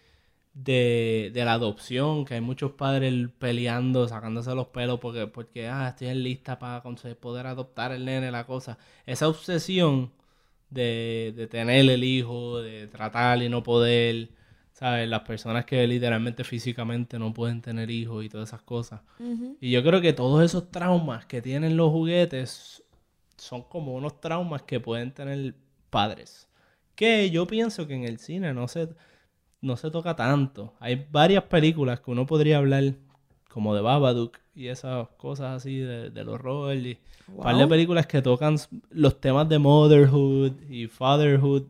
[0.54, 5.88] de, de la adopción, que hay muchos padres peleando, sacándose los pelos porque, porque ah,
[5.90, 8.78] estoy en lista para conseguir- poder adoptar el nene, la cosa.
[9.06, 10.12] Esa obsesión
[10.70, 14.30] de, de tener el hijo, de tratar y no poder,
[14.72, 15.08] ¿sabes?
[15.08, 19.02] Las personas que literalmente físicamente no pueden tener hijos y todas esas cosas.
[19.60, 22.82] Y yo creo que todos esos traumas que tienen los juguetes
[23.42, 25.54] son como unos traumas que pueden tener
[25.90, 26.48] padres.
[26.94, 28.88] Que yo pienso que en el cine no se,
[29.60, 30.74] no se toca tanto.
[30.78, 32.94] Hay varias películas que uno podría hablar,
[33.48, 36.76] como de Babadook y esas cosas así de, del horror.
[36.76, 37.68] Y un par de Wow.
[37.70, 38.56] películas que tocan
[38.90, 41.64] los temas de motherhood y fatherhood.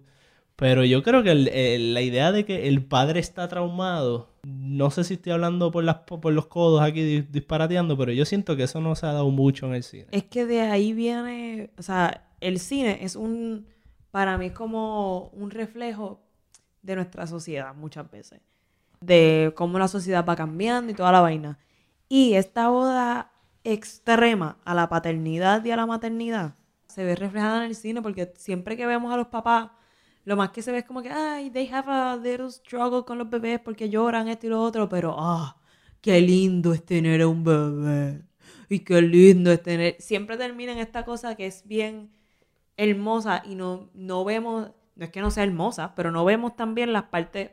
[0.56, 5.14] Pero yo creo que la idea de que el padre está traumado, no sé si
[5.14, 8.80] estoy hablando por, las, por los codos aquí dis- disparateando, pero yo siento que eso
[8.80, 10.06] no se ha dado mucho en el cine.
[10.10, 13.66] Es que de ahí viene, o sea, el cine es un,
[14.10, 16.20] para mí es como un reflejo
[16.82, 18.40] de nuestra sociedad muchas veces,
[19.00, 21.58] de cómo la sociedad va cambiando y toda la vaina.
[22.08, 23.32] Y esta boda
[23.64, 26.54] extrema a la paternidad y a la maternidad
[26.88, 29.70] se ve reflejada en el cine porque siempre que vemos a los papás,
[30.24, 33.18] lo más que se ve es como que, ay, they have a little struggle con
[33.18, 35.56] los bebés porque lloran esto y lo otro, pero, ah,
[36.00, 38.22] qué lindo es tener un bebé.
[38.68, 39.96] Y qué lindo es tener.
[40.00, 42.11] Siempre termina en esta cosa que es bien
[42.76, 46.92] hermosa y no, no vemos, no es que no sea hermosa, pero no vemos también
[46.92, 47.50] las partes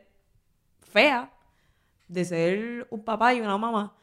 [0.80, 1.28] feas
[2.08, 3.94] de ser un papá y una mamá.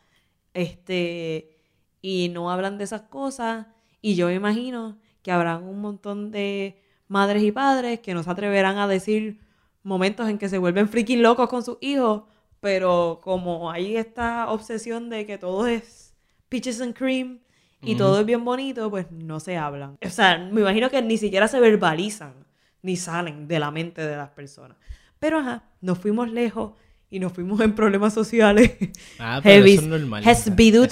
[0.53, 1.57] Este,
[2.01, 3.67] y no hablan de esas cosas.
[4.01, 8.29] Y yo me imagino que habrán un montón de madres y padres que no se
[8.29, 9.39] atreverán a decir
[9.83, 12.23] momentos en que se vuelven freaking locos con sus hijos,
[12.59, 16.13] pero como hay esta obsesión de que todo es
[16.49, 17.39] peaches and cream
[17.81, 19.97] y todo es bien bonito, pues no se hablan.
[20.03, 22.33] O sea, me imagino que ni siquiera se verbalizan
[22.81, 24.77] ni salen de la mente de las personas.
[25.19, 26.73] Pero ajá, nos fuimos lejos
[27.09, 28.71] y nos fuimos en problemas sociales.
[29.19, 30.23] Ah, pero Heavy- eso es normal.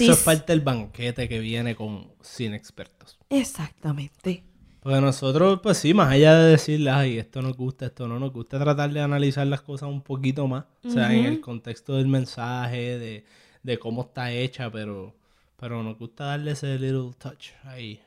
[0.04, 3.18] Eso es parte del banquete que viene con sin expertos.
[3.30, 4.44] Exactamente.
[4.86, 8.32] Porque nosotros, pues sí, más allá de decirle, ay, esto nos gusta, esto no nos
[8.32, 10.66] gusta, tratar de analizar las cosas un poquito más.
[10.86, 13.26] O sea, en el contexto del mensaje, de,
[13.64, 15.16] de cómo está hecha, pero,
[15.58, 18.00] pero nos gusta darle ese little touch ahí.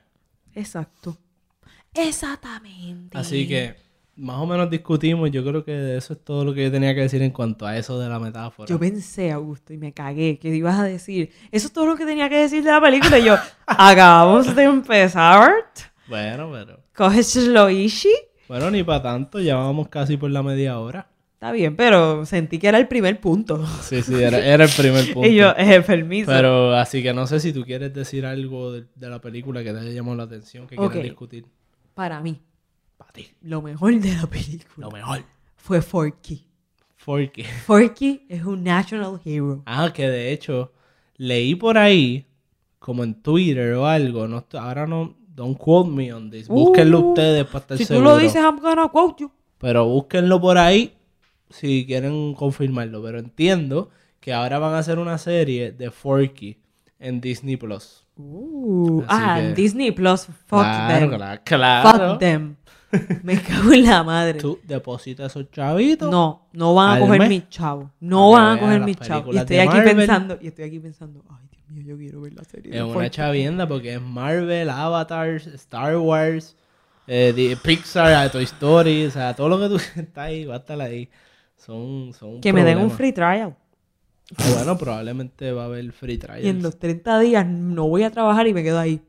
[0.54, 1.18] Exacto.
[1.92, 3.18] Exactamente.
[3.18, 3.74] Así que,
[4.14, 5.32] más o menos discutimos.
[5.32, 7.76] Yo creo que eso es todo lo que yo tenía que decir en cuanto a
[7.76, 8.68] eso de la metáfora.
[8.68, 12.06] Yo pensé, Augusto, y me cagué, que ibas a decir, eso es todo lo que
[12.06, 13.18] tenía que decir de la película.
[13.18, 13.34] Y yo,
[13.66, 15.50] acabamos de empezar.
[16.08, 16.80] Bueno, pero.
[16.94, 18.10] Coges lo ishi.
[18.48, 21.08] Bueno, ni para tanto, ya vamos casi por la media hora.
[21.34, 23.64] Está bien, pero sentí que era el primer punto.
[23.82, 25.28] Sí, sí, era, era el primer punto.
[25.28, 26.26] Y yo, eh, permiso.
[26.32, 29.72] Pero así que no sé si tú quieres decir algo de, de la película que
[29.72, 31.44] te haya llamado la atención, que quieras discutir.
[31.94, 32.40] Para mí,
[32.96, 33.28] Para ti.
[33.42, 35.22] lo mejor de la película Lo mejor.
[35.56, 36.44] fue Forky.
[37.04, 37.44] Porque.
[37.44, 39.62] Forky es un national hero.
[39.66, 40.72] Ah, que de hecho,
[41.16, 42.26] leí por ahí,
[42.78, 46.48] como en Twitter o algo, no ahora no, don't quote me on this.
[46.48, 48.10] Búsquenlo Uh, ustedes para estar Si tú seguro.
[48.10, 49.30] lo dices, I'm gonna quote you.
[49.58, 50.94] Pero búsquenlo por ahí
[51.48, 53.02] si quieren confirmarlo.
[53.02, 53.88] Pero entiendo
[54.20, 56.58] que ahora van a hacer una serie de Forky
[56.98, 58.04] en Disney Plus.
[58.16, 61.16] Uh, ah, que- Disney Plus, fuck claro, them.
[61.18, 61.88] claro, claro.
[62.10, 62.56] Fuck them.
[63.22, 64.40] Me cago en la madre.
[64.40, 66.10] Tú depositas esos chavitos.
[66.10, 67.28] No, no van a coger mes.
[67.28, 67.90] mis chavos.
[68.00, 69.34] No van a coger mis chavos.
[69.34, 69.96] Y estoy aquí Marvel.
[69.96, 72.76] pensando, y estoy aquí pensando, ay, Dios mío, yo quiero ver la serie.
[72.76, 76.56] Es una chavienda porque es Marvel, Avatar, Star Wars,
[77.06, 80.58] eh, de Pixar, Toy Story, o sea, todo lo que tú está ahí, va a
[80.58, 81.10] estar ahí.
[81.56, 83.54] Son, son Que me den un free trial.
[84.36, 86.44] Ah, bueno, probablemente va a haber free trials.
[86.44, 89.00] Y en los 30 días no voy a trabajar y me quedo ahí.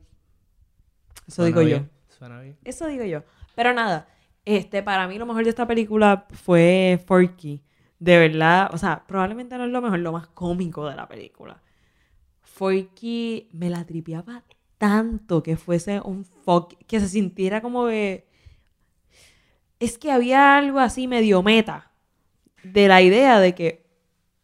[1.26, 1.84] Eso Suena digo yo.
[2.08, 2.56] Suena bien.
[2.64, 3.22] Eso digo yo.
[3.60, 4.08] Pero nada,
[4.46, 7.62] este, para mí lo mejor de esta película fue Forky.
[7.98, 11.60] De verdad, o sea, probablemente no es lo mejor, lo más cómico de la película.
[12.40, 14.44] Forky me la tripeaba
[14.78, 18.26] tanto que fuese un fuck, que se sintiera como que...
[19.78, 21.90] Es que había algo así medio meta
[22.62, 23.84] de la idea de que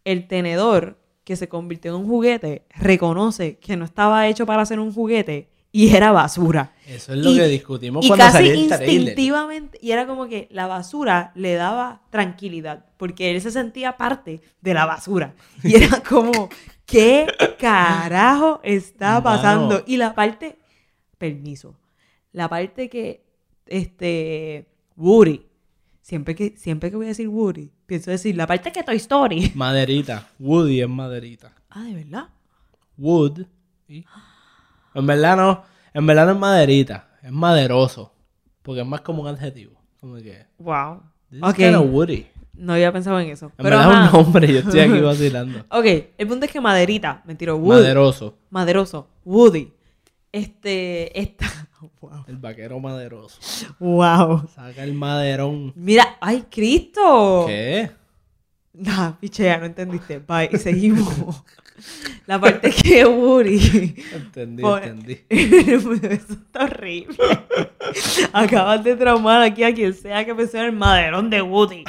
[0.05, 4.79] el tenedor que se convirtió en un juguete reconoce que no estaba hecho para ser
[4.79, 6.73] un juguete y era basura.
[6.87, 10.67] Eso es lo Y- que discutimos Y cuando casi instintivamente, y era como que la
[10.67, 15.35] basura le daba tranquilidad, porque él se sentía parte de la basura.
[15.63, 16.49] Y era como,
[16.87, 17.27] ¿qué
[17.59, 19.75] carajo está pasando?
[19.77, 19.85] Mano.
[19.87, 20.59] Y la parte,
[21.19, 21.77] permiso,
[22.33, 23.25] la parte que,
[23.67, 25.43] este, Woody,
[26.01, 29.53] siempre que, siempre que voy a decir Woody, pienso decir la parte que Toy Story.
[29.55, 30.29] Maderita.
[30.39, 31.53] Woody es maderita.
[31.69, 32.29] Ah, ¿de verdad?
[32.97, 33.43] Wood.
[33.89, 34.05] ¿sí?
[34.97, 35.63] En verdad no.
[35.95, 37.09] En verdad no es maderita.
[37.23, 38.13] Es maderoso.
[38.63, 39.81] Porque es más como un adjetivo.
[40.01, 40.47] Como que.
[40.59, 41.03] Wow.
[41.31, 41.59] This Ok.
[41.59, 42.27] is woody.
[42.55, 43.47] No había pensado en eso.
[43.47, 45.59] En Pero verdad es un nombre, yo estoy aquí vacilando.
[45.71, 45.85] Ok,
[46.17, 47.81] el punto es que Maderita, mentira, Woody.
[47.83, 48.39] Maderoso.
[48.51, 49.73] Maderoso, Woody.
[50.33, 51.13] Este.
[52.01, 52.25] Wow.
[52.27, 53.39] El vaquero maderoso.
[53.79, 54.49] Wow.
[54.49, 55.73] Saca el maderón.
[55.77, 57.45] Mira, ¡ay, Cristo!
[57.47, 57.91] ¿Qué?
[58.73, 60.19] Nah, pichea, no entendiste.
[60.21, 61.15] Bye, y seguimos.
[62.27, 63.95] La parte que Woody.
[64.13, 65.21] Entendí, Por- entendí.
[65.29, 67.17] Eso está horrible.
[68.33, 71.85] Acabas de traumar aquí a quien sea que pensó en el maderón de Woody.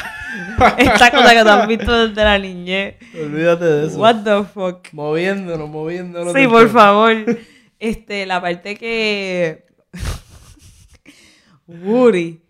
[0.77, 2.95] Esta cosa que tú has visto desde la niñez.
[3.19, 3.99] Olvídate de eso.
[3.99, 4.87] What the fuck.
[4.93, 6.33] Moviéndonos, moviéndonos.
[6.33, 7.15] Sí, por favor.
[7.79, 9.65] Este, la parte que
[11.67, 12.41] Woody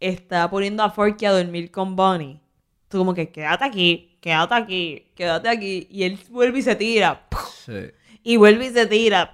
[0.00, 2.40] está poniendo a Forky a dormir con Bonnie.
[2.88, 5.86] Tú como que quédate aquí, quédate aquí, quédate aquí.
[5.88, 7.22] Y él vuelve y se tira.
[7.64, 7.90] Sí.
[8.24, 9.32] Y vuelve y se tira.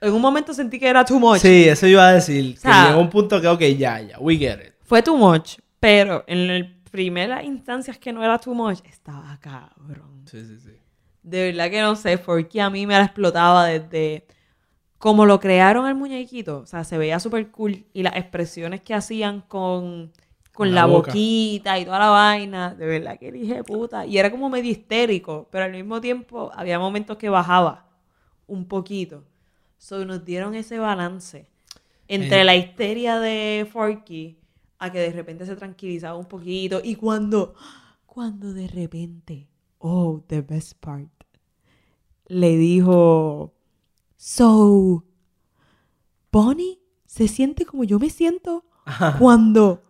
[0.00, 1.40] En un momento sentí que era too much.
[1.40, 2.54] Sí, eso iba a decir.
[2.54, 4.74] Que sea- llegó un punto que, ok, ya, ya, we get it.
[4.82, 5.56] Fue too much.
[5.80, 10.22] Pero en las primeras instancias que no era too much, estaba cabrón.
[10.30, 10.70] Sí, sí, sí.
[11.24, 14.24] De verdad que no sé, porque a mí me la explotaba desde
[14.98, 16.58] como lo crearon al muñequito.
[16.60, 17.84] O sea, se veía súper cool.
[17.92, 20.12] Y las expresiones que hacían con,
[20.56, 22.74] con La boquita y toda la vaina.
[22.74, 24.06] De verdad que dije puta.
[24.06, 25.48] Y era como medio histérico.
[25.50, 27.88] Pero al mismo tiempo había momentos que bajaba
[28.46, 29.24] un poquito.
[29.78, 31.46] So, nos dieron ese balance
[32.08, 34.38] entre El- la histeria de Forky
[34.78, 36.80] a que de repente se tranquilizaba un poquito.
[36.82, 37.54] Y cuando,
[38.06, 41.10] cuando de repente, oh, the best part,
[42.28, 43.52] le dijo,
[44.16, 45.04] so,
[46.32, 48.64] Bonnie se siente como yo me siento
[49.18, 49.82] cuando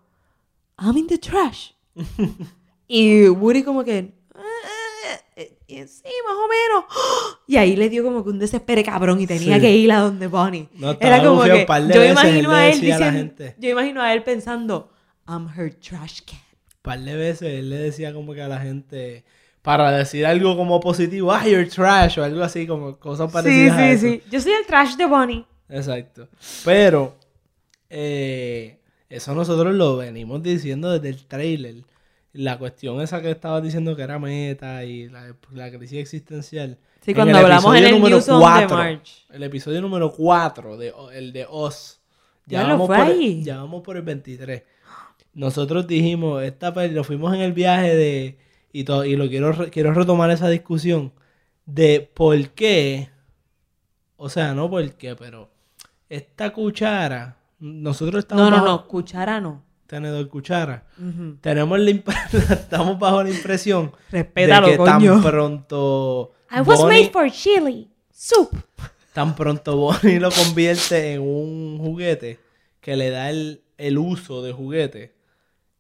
[0.79, 1.71] I'm in the trash.
[2.89, 6.85] y Woody como que, "Ah, eh, eh, sí, más o menos.
[7.49, 9.61] Y ahí le dio como que un desespero cabrón y tenía Sí.
[9.61, 10.69] que ir a donde Bonnie.
[10.75, 12.97] No, estaba Era como que un par de yo veces, imagino él a él decía
[12.97, 13.57] a la diciendo, gente.
[13.59, 14.91] yo imagino a él pensando,
[15.29, 16.39] I'm her trash can.
[16.39, 19.25] Un par de veces él le decía como que a la gente,
[19.63, 23.79] para decir algo como positivo, ah, you're trash, o algo así, como cosas Sí, parecidas
[23.79, 24.07] a sí, eso.
[24.07, 24.23] sí.
[24.31, 25.45] Yo soy el trash de Bonnie.
[25.69, 26.29] Exacto.
[26.65, 27.17] Pero,
[27.91, 31.77] eh, eso nosotros lo venimos diciendo desde el trailer.
[32.33, 36.77] La cuestión esa que estabas diciendo que era meta y la, la crisis existencial.
[37.01, 39.25] Sí, cuando hablamos en el número News on the cuatro, March.
[39.31, 42.01] El episodio número 4, de, el de Oz.
[42.45, 43.39] Ya lo vamos fue por ahí.
[43.39, 44.63] El, ya vamos por el 23.
[45.35, 48.39] Nosotros dijimos, esta peli, nos fuimos en el viaje de,
[48.73, 51.13] y, to- y lo quiero, quiero retomar esa discusión,
[51.65, 53.09] de por qué,
[54.17, 55.51] o sea, no por qué, pero
[56.09, 58.89] esta cuchara, nosotros estamos No, no, bajo- no.
[58.89, 59.65] Cuchara no.
[59.87, 60.85] tenedor cuchara,
[61.41, 62.13] tenemos la imp-
[62.53, 65.13] estamos bajo la impresión Respétalo, de que coño.
[65.15, 67.91] tan pronto I was Bonnie- made for chili.
[68.11, 68.51] Soup.
[69.13, 72.41] tan pronto Bonnie lo convierte en un juguete
[72.81, 75.15] que le da el, el uso de juguete,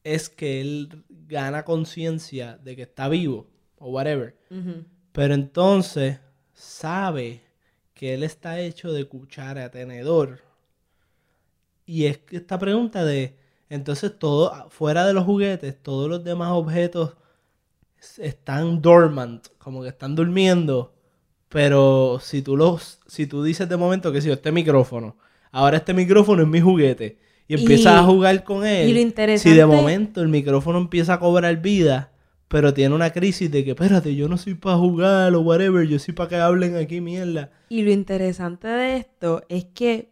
[0.04, 4.36] es que él gana conciencia de que está vivo o whatever.
[5.12, 6.18] Pero entonces
[6.52, 7.42] sabe
[7.94, 10.40] que él está hecho de cuchara, tenedor.
[11.86, 13.36] Y es que esta pregunta de,
[13.70, 17.14] entonces todo, fuera de los juguetes, todos los demás objetos
[18.18, 20.92] están dormant, como que están durmiendo.
[21.48, 25.16] Pero si tú los, si tú dices de momento que si este micrófono,
[25.52, 27.18] ahora este micrófono es mi juguete,
[27.48, 30.78] y empiezas Y- a jugar con él, y lo si interesante- de momento el micrófono
[30.78, 32.12] empieza a cobrar vida,
[32.48, 35.98] pero tiene una crisis de que, espérate, yo no soy para jugar o whatever, yo
[36.00, 37.50] soy para que hablen aquí mierda.
[37.68, 40.10] Y lo interesante de esto es que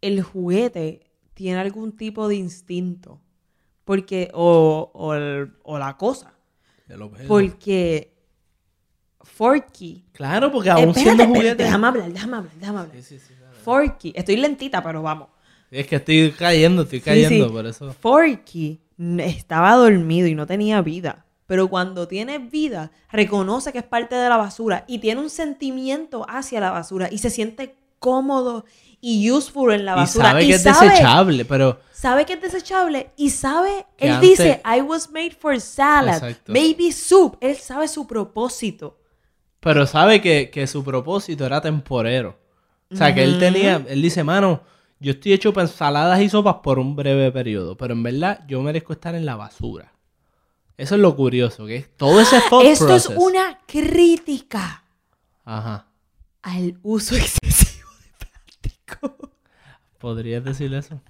[0.00, 1.00] el juguete
[1.34, 3.20] tiene algún tipo de instinto.
[3.84, 6.34] Porque, o, o, el- o la cosa.
[6.88, 7.28] El objeto.
[7.28, 8.12] Porque
[9.20, 10.04] Forky.
[10.12, 11.62] Claro, porque aún Espérate, siendo espérate, juguete.
[11.64, 12.96] déjame hablar, déjame hablar, déjame hablar.
[12.96, 13.54] Sí, sí, sí, claro.
[13.62, 14.12] Forky.
[14.16, 15.28] Estoy lentita, pero vamos.
[15.70, 17.52] Es que estoy cayendo, estoy cayendo, sí.
[17.52, 17.92] por eso.
[17.92, 18.80] Forky
[19.18, 21.26] estaba dormido y no tenía vida.
[21.46, 26.26] Pero cuando tiene vida, reconoce que es parte de la basura y tiene un sentimiento
[26.28, 28.64] hacia la basura y se siente cómodo
[29.00, 30.30] y useful en la Y basura.
[30.30, 34.80] sabe que es desechable, pero sabe que es desechable y sabe, él antes- dice, I
[34.80, 36.52] was made for salad, Exacto.
[36.52, 37.36] maybe soup.
[37.40, 38.98] Él sabe su propósito.
[39.60, 42.38] Pero sabe que, que su propósito era temporero.
[42.90, 44.62] O sea, que él tenía, él dice, mano,
[45.00, 48.62] yo estoy hecho para ensaladas y sopas por un breve periodo, pero en verdad yo
[48.62, 49.92] merezco estar en la basura.
[50.76, 54.84] Eso es lo curioso, que todo ese thought Esto es una crítica
[55.44, 55.86] Ajá.
[56.42, 57.67] al uso excesivo
[59.98, 61.00] ¿Podrías decir eso?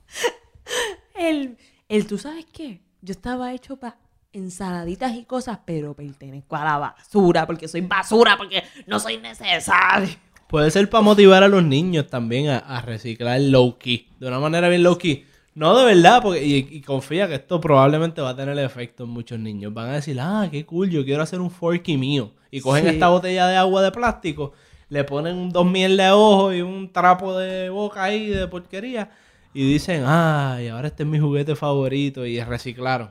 [1.14, 1.56] El,
[1.88, 2.80] el, ¿tú sabes qué?
[3.02, 3.98] Yo estaba hecho para
[4.32, 10.08] ensaladitas y cosas, pero pertenezco a la basura, porque soy basura, porque no soy necesario.
[10.48, 14.08] Puede ser para motivar a los niños también a, a reciclar low key.
[14.18, 15.26] De una manera bien low key.
[15.54, 19.10] No, de verdad, porque, y, y confía que esto probablemente va a tener efecto en
[19.10, 19.74] muchos niños.
[19.74, 22.32] Van a decir, ah, qué cool, yo quiero hacer un forky mío.
[22.50, 22.90] Y cogen Sí.
[22.90, 24.52] esta botella de agua de plástico,
[24.88, 29.10] le ponen dos miel de ojo y un trapo de boca ahí de porquería.
[29.54, 32.24] Y dicen, ay, ahora este es mi juguete favorito.
[32.26, 33.10] Y reciclaron.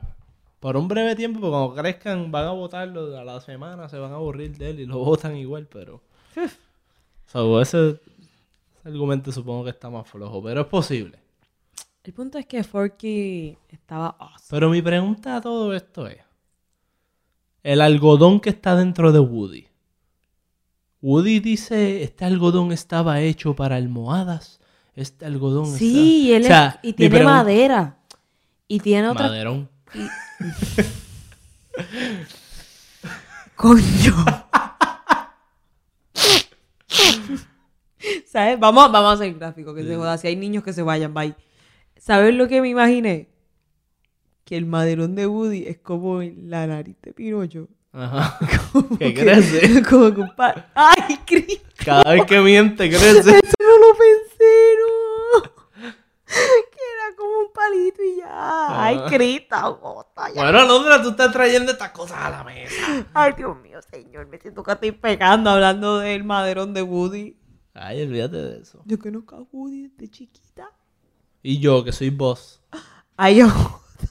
[0.59, 4.11] Por un breve tiempo, porque cuando crezcan van a botarlo a la semana, se van
[4.11, 6.01] a aburrir de él y lo botan igual, pero...
[7.27, 7.99] So, ese, ese
[8.85, 11.19] argumento supongo que está más flojo, pero es posible.
[12.05, 14.47] El punto es que Forky estaba awesome.
[14.49, 16.19] Pero mi pregunta a todo esto es:
[17.63, 19.66] el algodón que está dentro de Woody.
[21.01, 24.59] Woody dice: Este algodón estaba hecho para almohadas.
[24.95, 26.37] Este algodón Sí, y está...
[26.37, 27.97] él O sea, es- y tiene madera.
[28.67, 29.27] Y tiene otra...
[29.27, 29.69] Maderón.
[33.55, 33.81] Coño.
[38.25, 38.59] ¿Sabes?
[38.59, 40.17] Vamos, vamos a hacer gráfico, que se joda.
[40.17, 41.35] Si hay niños que se vayan, bye.
[41.97, 43.29] ¿Sabes lo que me imaginé?
[44.45, 47.67] Que el maderón de Woody es como la nariz de Pinocho.
[47.93, 48.37] Ajá.
[48.99, 49.83] Que que- crece.
[49.89, 51.65] Como que un pa- ¡Ay, Cristo!
[51.83, 53.19] Cada vez que miente, crece.
[53.19, 55.51] Eso no lo pensé, no.
[56.27, 58.83] Que era como un palito y ya.
[58.83, 58.99] ¡Ay.
[59.07, 59.79] Cristo!
[59.81, 60.43] bota ya.
[60.43, 63.07] bueno, Londra, tú estás trayendo estas cosas a la mesa.
[63.13, 64.27] Ay, Dios mío, señor.
[64.27, 67.37] Me siento que estoy pegando hablando del maderón de Woody.
[67.73, 68.81] Ay, olvídate de eso.
[68.85, 70.69] Yo conozco a Woody desde chiquita.
[71.41, 72.61] Y yo, que soy vos.
[73.15, 73.47] Ay, yo.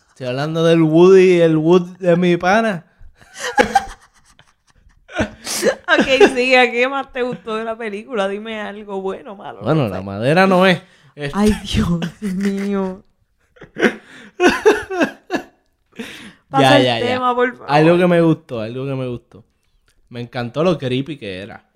[0.08, 2.86] Estoy hablando del Woody, el Wood de mi pana.
[5.88, 6.70] Ok, sigue.
[6.70, 8.28] ¿Qué más te gustó de la película?
[8.28, 9.60] Dime algo bueno malo.
[9.62, 10.04] Bueno, no la sé.
[10.04, 10.82] madera no es.
[11.32, 11.88] Ay, Dios
[12.20, 13.02] mío.
[16.50, 17.66] Pasa el tema, por favor.
[17.70, 19.44] Algo que me gustó, algo que me gustó.
[20.08, 21.68] Me encantó lo creepy que era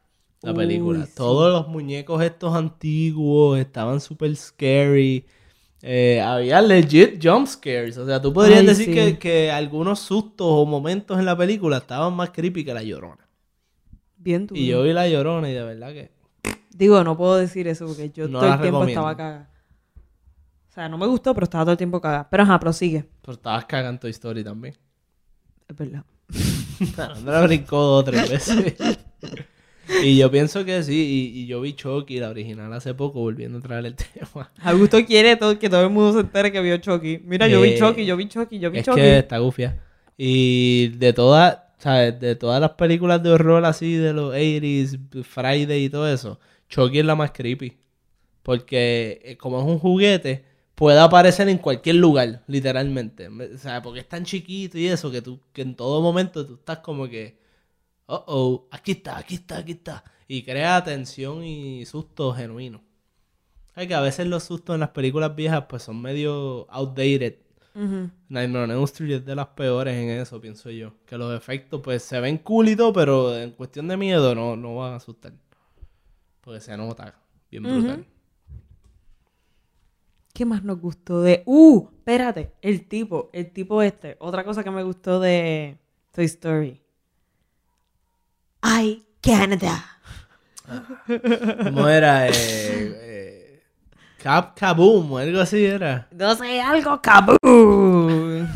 [0.42, 1.06] la Uy, película.
[1.06, 1.12] sí.
[1.14, 5.26] Todos los muñecos estos antiguos estaban súper scary.
[5.82, 7.96] Eh, había legit jump scares.
[7.96, 8.94] O sea, tú podrías Ay, decir sí.
[8.94, 13.26] que, que algunos sustos o momentos en la película estaban más creepy que la llorona.
[14.16, 14.54] Bien tú.
[14.54, 16.10] Y yo vi la llorona y de verdad que.
[16.70, 19.00] Digo, no puedo decir eso porque yo No todo el tiempo recomiendo.
[19.00, 19.50] estaba cagada.
[20.68, 22.28] O sea, no me gustó, pero estaba todo el tiempo cagada.
[22.30, 23.06] Pero ajá, prosigue.
[23.22, 24.76] Pero estabas cagando Toy Story también.
[25.66, 26.04] Es verdad.
[27.16, 28.98] Andrea brincó dos o tres veces.
[30.04, 31.32] y yo pienso que sí.
[31.34, 34.50] Y, y yo vi Chucky, la original, hace poco, volviendo a traer el tema.
[34.62, 37.20] Augusto quiere todo, que todo el mundo se entere que vio Chucky.
[37.24, 39.00] Mira, yo vi Eh, Chucky, yo vi Chucky, yo vi Es Chucky.
[39.00, 39.78] que está gufia.
[40.16, 42.18] Y de todas, ¿sabes?
[42.20, 46.38] De todas las películas de horror así, de los 80s, Friday y todo eso,
[46.68, 47.78] Chucky es la más creepy.
[48.42, 53.28] Porque eh, como es un juguete, puede aparecer en cualquier lugar, literalmente.
[53.28, 56.54] O sea, porque es tan chiquito y eso, que tú, que en todo momento tú
[56.54, 57.36] estás como que,
[58.10, 60.04] oh, oh, aquí está, aquí está, aquí está.
[60.26, 62.82] Y crea tensión y susto genuino.
[63.76, 67.36] Es que a veces los sustos en las películas viejas pues son medio outdated.
[67.74, 68.10] Ujú.
[68.28, 70.92] Nightmare on Elm Street es de las peores en eso, pienso yo.
[71.06, 74.56] Que los efectos, pues, se ven cool y todo, pero en cuestión de miedo no,
[74.56, 75.32] no van a asustar.
[76.40, 77.14] Porque se nota
[77.50, 78.04] bien brutal.
[80.32, 81.42] ¿Qué más nos gustó de...
[81.46, 84.16] Uh, espérate, el tipo, el tipo este.
[84.20, 85.78] Otra cosa que me gustó de
[86.12, 86.80] Toy Story.
[88.62, 89.84] I, Canada.
[91.64, 92.28] ¿Cómo era?
[92.28, 93.62] Eh, eh,
[94.22, 96.08] Cap Kaboom o algo así era.
[96.12, 98.46] No sé, algo kaboom.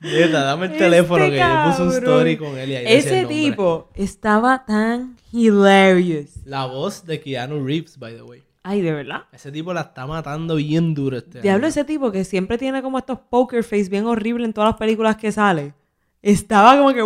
[0.00, 3.26] Neta, dame el Este teléfono que yo puse un story con él y ahí Ese
[3.26, 6.44] tipo estaba tan hilarious.
[6.44, 8.42] La voz de Keanu Reeves, by the way.
[8.62, 9.24] Ay, de verdad.
[9.32, 12.98] Ese tipo la está matando bien duro este Diablo, ese tipo que siempre tiene como
[12.98, 15.74] estos poker face bien horribles en todas las películas que sale.
[16.22, 17.02] Estaba como que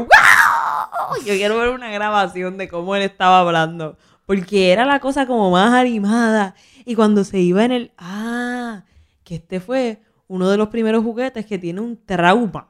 [1.26, 3.96] Yo quiero ver una grabación de cómo él estaba hablando.
[4.26, 6.54] Porque era la cosa como más animada.
[6.84, 7.92] Y cuando se iba en el...
[7.98, 8.84] Ah,
[9.22, 12.68] que este fue uno de los primeros juguetes que tiene un trauma.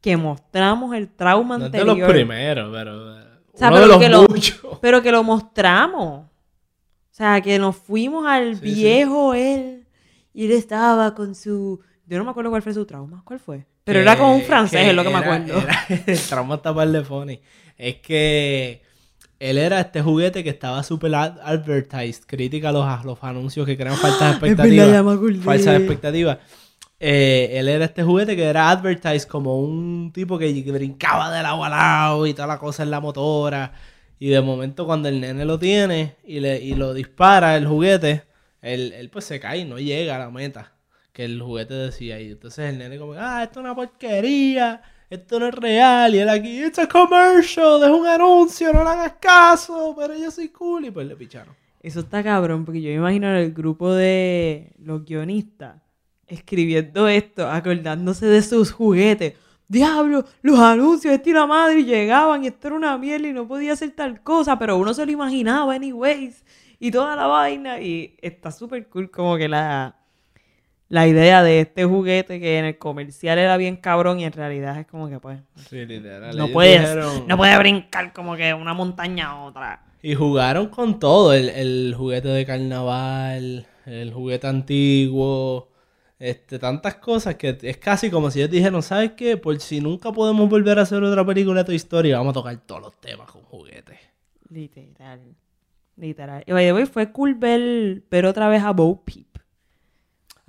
[0.00, 1.98] Que mostramos el trauma No es de anterior.
[2.08, 3.18] los primeros, pero...
[3.20, 4.78] eh, O sea, uno pero de los que lo- muchos.
[4.80, 6.24] Pero que lo mostramos.
[6.26, 6.28] O
[7.12, 8.74] sea, que nos fuimos al Sí, sí.
[8.74, 9.86] viejo él.
[10.32, 11.80] Y él estaba con su.
[12.06, 13.20] Yo no me acuerdo cuál fue su trauma.
[13.24, 13.66] ¿Cuál fue?
[13.92, 15.58] Pero era como un francés, es lo que me acuerdo.
[15.60, 17.40] era- el trauma está par de funny.
[17.78, 18.82] Es que
[19.38, 23.64] él era este juguete que estaba super ad- advertised, crítica a los, a los anuncios
[23.66, 24.86] que crean falsas expectativas.
[25.44, 26.38] falsas expectativas.
[27.02, 31.66] Eh, él era este juguete que era advertised como un tipo que brincaba del agua
[31.68, 33.72] al lado y toda la cosa en la motora.
[34.18, 38.24] Y de momento cuando el nene lo tiene y, le, y lo dispara el juguete,
[38.60, 40.72] él, él pues se cae y no llega a la meta
[41.24, 42.20] el juguete decía.
[42.20, 46.14] Y entonces el nene como, ah, esto es una porquería, esto no es real.
[46.14, 50.30] Y él aquí, it's a commercial, es un anuncio, no le hagas caso, pero yo
[50.30, 50.86] soy cool.
[50.86, 51.54] Y pues le picharon.
[51.82, 55.76] Eso está cabrón, porque yo me imagino el grupo de los guionistas
[56.26, 59.34] escribiendo esto, acordándose de sus juguetes.
[59.68, 63.72] Diablo, los anuncios de Tira Madre llegaban y esto era una mierda y no podía
[63.74, 66.44] hacer tal cosa, pero uno se lo imaginaba anyways
[66.78, 69.99] y toda la vaina y está súper cool como que la,
[70.90, 74.78] la idea de este juguete que en el comercial era bien cabrón y en realidad
[74.78, 76.36] es como que pues Sí, literal.
[76.36, 79.84] no puedes, dijeron- no puede brincar como que una montaña a otra.
[80.02, 85.68] Y jugaron con todo, el, el juguete de carnaval, el juguete antiguo,
[86.18, 89.36] este, tantas cosas que es casi como si ellos dijeron, ¿sabes qué?
[89.36, 92.56] Por si nunca podemos volver a hacer otra película de tu historia, vamos a tocar
[92.66, 93.98] todos los temas con juguetes.
[94.48, 95.20] Literal.
[95.96, 96.42] Literal.
[96.46, 99.26] Y by the way, fue cool ver, ver otra vez a Bo Peep.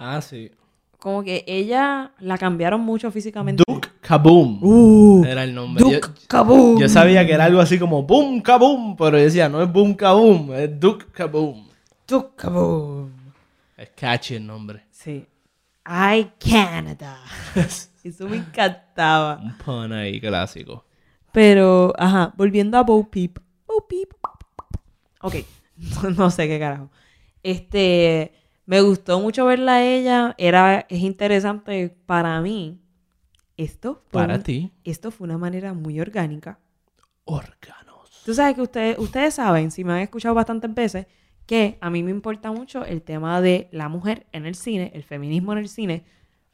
[0.03, 0.49] Ah, sí.
[0.97, 3.63] Como que ella la cambiaron mucho físicamente.
[3.67, 5.83] Duke Kaboom Uh, era el nombre.
[5.83, 6.79] Duke Yo- Kaboom.
[6.79, 9.93] Yo sabía que era algo así como Boom Kaboom, pero yo decía, no es Boom
[9.93, 11.67] Kaboom, es Duke Kaboom.
[12.07, 13.11] Duke Kaboom.
[13.77, 14.83] Es catchy el nombre.
[14.91, 15.25] Sí.
[15.87, 17.19] I Canada.
[18.03, 19.37] Eso me encantaba.
[19.41, 20.83] Un pun ahí clásico.
[21.31, 23.37] Pero, ajá, volviendo a Bo Peep.
[23.67, 24.09] Bo Peep.
[25.21, 25.35] Ok,
[26.17, 26.89] no sé qué carajo.
[27.43, 28.33] Este,
[28.71, 30.33] me gustó mucho verla a ella.
[30.37, 32.79] Era, es interesante para mí.
[33.57, 36.57] Esto fue Para un- ti, Esto fue una manera muy orgánica.
[37.25, 38.21] órganos.
[38.25, 41.05] Tú sabes que ustedes, ustedes saben, si me han escuchado bastantes veces,
[41.45, 45.03] que a mí me importa mucho el tema de la mujer en el cine, el
[45.03, 46.03] feminismo en el cine.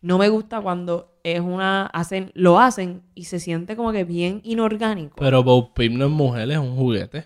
[0.02, 4.42] No me gusta cuando es una, hacen, lo hacen y se siente como que bien
[4.44, 5.18] inorgánico.
[5.20, 7.26] Pero Bo Peep no es mujer, es un juguete.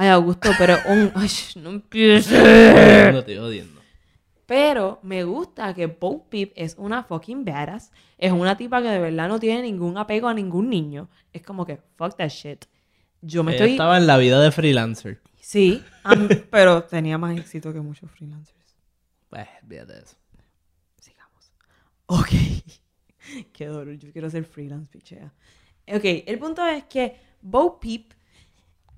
[0.00, 2.32] Ay, Augusto, pero un, ay, no empieces.
[3.12, 3.82] No estoy odiando.
[4.46, 7.92] Pero me gusta que Bo Peep es una fucking badass.
[8.16, 11.10] Es una tipa que de verdad no tiene ningún apego a ningún niño.
[11.34, 12.64] Es como que, fuck that shit.
[13.20, 13.72] Yo me Ella estoy...
[13.72, 15.20] estaba en la vida de freelancer.
[15.38, 18.56] Sí, am- pero tenía más éxito que muchos freelancers.
[19.28, 20.16] Pues, fíjate eso.
[20.98, 21.52] Sigamos.
[22.06, 22.30] Ok.
[23.52, 23.98] Qué dolor.
[23.98, 25.30] Yo quiero ser freelance, pichea.
[25.86, 28.14] Ok, el punto es que Bo Peep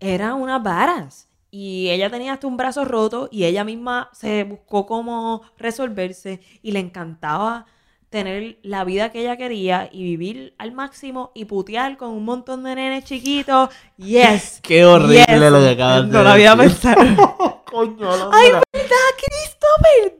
[0.03, 1.29] era una varas.
[1.51, 6.73] Y ella tenía hasta un brazo roto y ella misma se buscó cómo resolverse y
[6.73, 7.67] le encantaba
[8.09, 12.65] tener la vida que ella quería y vivir al máximo y putear con un montón
[12.65, 13.71] de nenes chiquitos.
[13.97, 14.61] Yes.
[14.63, 15.51] Qué horrible yes.
[15.51, 17.63] lo que acabas de No lo había pensado.
[17.65, 19.67] Coño, no, Ay, verdad, Cristo,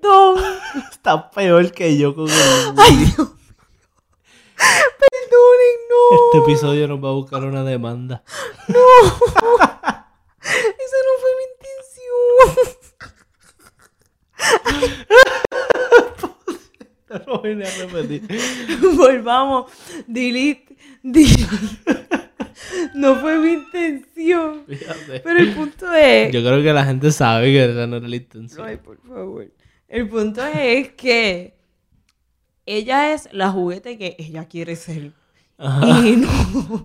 [0.01, 0.45] perdón.
[0.91, 2.75] está peor que yo con el...
[2.79, 3.29] Ay, Dios.
[4.57, 5.97] Perdonen, no.
[6.15, 8.23] Este episodio nos va a buscar una demanda.
[10.43, 12.83] Esa no fue mi intención.
[17.27, 18.23] Lo voy a repetir.
[18.97, 19.71] Volvamos.
[20.07, 20.77] Delete.
[21.03, 21.47] Delete.
[22.95, 24.65] No fue mi intención.
[24.67, 25.21] Fíjate.
[25.21, 26.33] Pero el punto es.
[26.33, 28.67] Yo creo que la gente sabe que esa no era la intención.
[28.67, 29.51] Ay, por favor.
[29.89, 31.55] El punto es que
[32.65, 35.13] ella es la juguete que ella quiere ser.
[35.63, 36.07] Ajá.
[36.07, 36.29] Y no.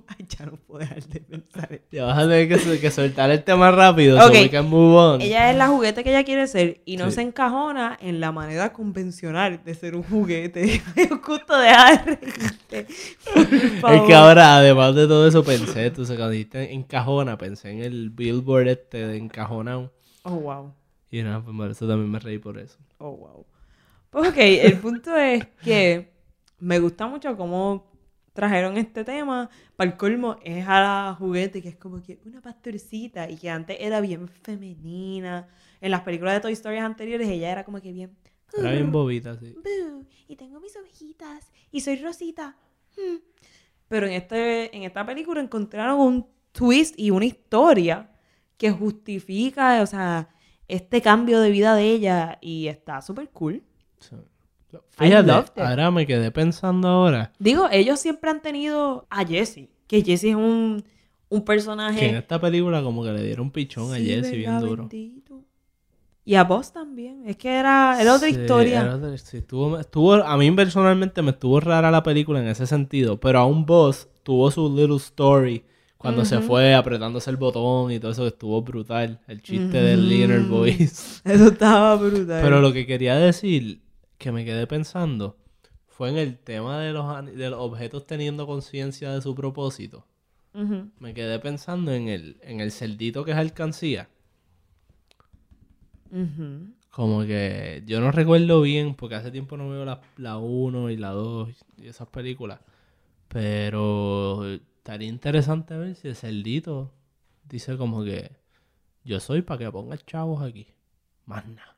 [0.38, 1.73] Ya no puedo dejar de pensar.
[1.73, 1.88] esto.
[1.91, 4.17] Ya vas a tener que, soltar el tema rápido.
[4.17, 4.34] Ok.
[4.34, 5.21] So we can move on.
[5.21, 7.15] Ella es la juguete que ella quiere ser y no Sí.
[7.15, 10.82] se encajona en la manera convencional de ser un juguete.
[10.95, 12.88] Es justo dejar de reírte.
[13.95, 18.67] Es que ahora, además de todo eso, pensé, tú dijiste encajona, pensé en el billboard
[18.67, 19.91] este de encajonado.
[20.23, 20.73] Oh, wow.
[21.09, 22.78] Y nada, pues por eso también me reí por eso.
[22.99, 23.45] Oh, wow.
[24.09, 26.11] Pues ok, el punto es que
[26.59, 27.96] me gusta mucho cómo
[28.38, 29.49] trajeron este tema.
[29.75, 33.49] Para el colmo es a la juguete que es como que una pastorcita y que
[33.49, 35.47] antes era bien femenina.
[35.81, 38.15] En las películas de Toy Story anteriores ella era como que bien...
[38.55, 39.55] Era bien bobita, sí.
[40.27, 42.55] Y tengo mis ovejitas y soy Rosita.
[42.95, 43.17] Hmm.
[43.88, 48.11] Pero en, este, en esta película encontraron un twist y una historia
[48.57, 50.29] que justifica, o sea,
[50.67, 53.63] este cambio de vida de ella y está súper cool.
[53.99, 54.15] Sí.
[54.91, 60.32] Fíjate, ahora me quedé pensando ahora Digo, ellos siempre han tenido a Jessie, que Jessie
[60.32, 60.84] es un,
[61.30, 61.99] un personaje...
[61.99, 64.84] que en esta película como que le dieron pichón a Jesse bien duro.
[64.89, 65.43] Bendito.
[66.26, 67.24] Y a vos también.
[67.26, 68.82] Es que era, era otra Sí, historia.
[68.82, 72.68] era otra- sí, estuvo, estuvo- a mí personalmente me estuvo rara la película en ese
[72.68, 75.63] sentido, pero aún Boss tuvo su little story
[75.97, 79.22] cuando se fue apretándose el botón y todo eso que estuvo brutal.
[79.28, 80.55] El chiste del Ujú.
[80.57, 81.22] voice.
[81.24, 82.41] Eso estaba brutal.
[82.43, 83.82] Pero lo que quería decir,
[84.18, 85.38] que me quedé pensando,
[85.88, 90.05] fue en el tema de los, de los objetos teniendo conciencia de su propósito.
[90.99, 94.09] Me quedé pensando en el, en el cerdito que es alcancía.
[96.89, 100.97] Como que yo no recuerdo bien, porque hace tiempo no veo la, la 1 y
[100.97, 102.59] la 2 y esas películas.
[103.28, 106.91] Pero estaría interesante ver si el cerdito
[107.47, 108.32] dice como que
[109.03, 110.68] yo soy para que pongas chavos aquí.
[111.26, 111.76] Más nada.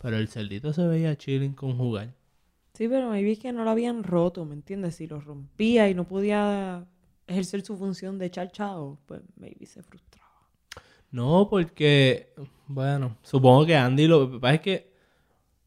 [0.00, 2.14] Pero el cerdito se veía chilling con jugar.
[2.74, 4.96] Sí, pero maybe es que no lo habían roto, ¿me entiendes?
[4.96, 6.84] Si lo rompía y no podía
[7.26, 10.26] ejercer su función de echar chavo, pues maybe se frustraba.
[11.10, 12.34] No, porque,
[12.66, 14.92] bueno, supongo que Andy lo que pasa es que,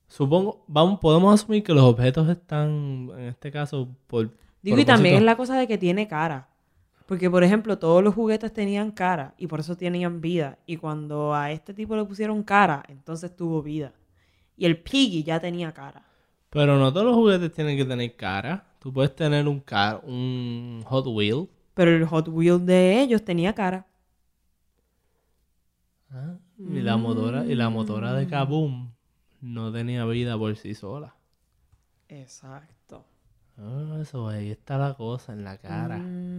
[0.07, 4.31] supongo, vamos, podemos asumir que los objetos están, en este caso, por...
[4.61, 6.48] Digo, y también es la cosa de que tiene cara.
[7.09, 10.59] Porque, por ejemplo, todos los juguetes tenían cara y por eso tenían vida.
[10.67, 13.93] Y cuando a este tipo le pusieron cara, entonces tuvo vida.
[14.55, 16.03] Y el Piggy ya tenía cara.
[16.51, 18.63] Pero no todos los juguetes tienen que tener cara.
[18.77, 21.49] Tú puedes tener un, car un Hot Wheel.
[21.73, 23.87] Pero el Hot Wheels de ellos tenía cara.
[26.11, 28.91] Ah, Y la motora, y la motora de Kaboom
[29.41, 31.15] no tenía vida por sí sola.
[32.07, 33.03] Exacto.
[33.57, 35.97] Ah, eso ahí está la cosa en la cara.
[35.97, 36.38] Mm.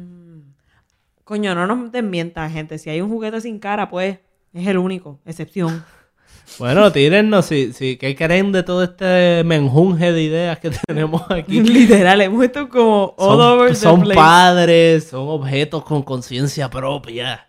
[1.31, 2.77] Coño, no nos desmientan, gente.
[2.77, 4.19] Si hay un juguete sin cara, pues
[4.53, 5.21] es el único.
[5.25, 5.85] Excepción.
[6.59, 11.61] Bueno, tírennos si, si, ¿qué creen de todo este menjunje de ideas que tenemos aquí?
[11.61, 14.17] Literal, hemos visto como all over Son, the son place.
[14.17, 17.47] padres, son objetos con conciencia propia.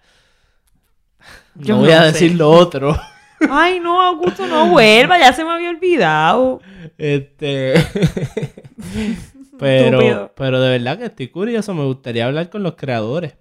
[1.56, 2.12] Yo no voy no a sé.
[2.12, 2.96] decir lo otro.
[3.50, 5.18] Ay, no, Augusto, no vuelva.
[5.18, 6.62] Ya se me había olvidado.
[7.00, 7.74] Este.
[9.58, 10.32] pero, Estúpido.
[10.36, 11.74] pero de verdad que estoy curioso.
[11.74, 13.34] Me gustaría hablar con los creadores.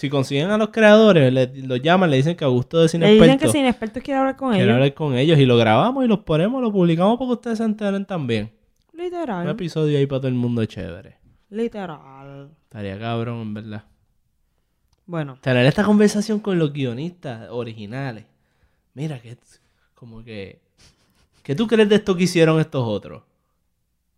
[0.00, 3.38] Si consiguen a los creadores, le- los llaman, le dicen que Augusto de Le dicen
[3.38, 4.74] que sin expertos quiere hablar con quiere ellos.
[4.76, 7.64] hablar con ellos y lo grabamos y los ponemos, lo publicamos para que ustedes se
[7.64, 8.50] enteren también.
[8.94, 9.46] Un Literal.
[9.46, 11.18] episodio ahí para todo el mundo chévere.
[11.50, 12.48] Literal.
[12.62, 13.84] Estaría cabrón, en verdad.
[15.04, 18.24] Bueno, Tener esta conversación con los guionistas originales.
[18.94, 19.36] Mira, que
[19.94, 20.62] como que.
[21.42, 23.22] ¿Qué tú crees de esto que hicieron estos otros?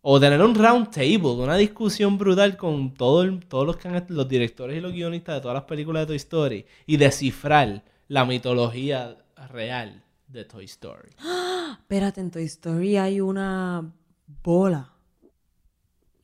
[0.05, 4.05] O tener un round table, una discusión brutal con todo el- todos los, que han-
[4.09, 8.25] los directores y los guionistas de todas las películas de Toy Story y descifrar la
[8.25, 9.17] mitología
[9.51, 11.11] real de Toy Story.
[11.79, 13.93] espérate, en Toy Story hay una
[14.43, 14.89] bola.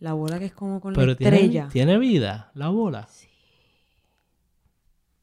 [0.01, 1.69] La bola que es como con la Pero estrella.
[1.69, 3.09] tiene, tiene vida, la bola.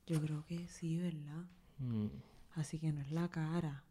[0.08, 1.44] Yo creo que sí, ¿verdad?
[1.80, 2.08] Mm.
[2.56, 3.84] Así que no es la cara.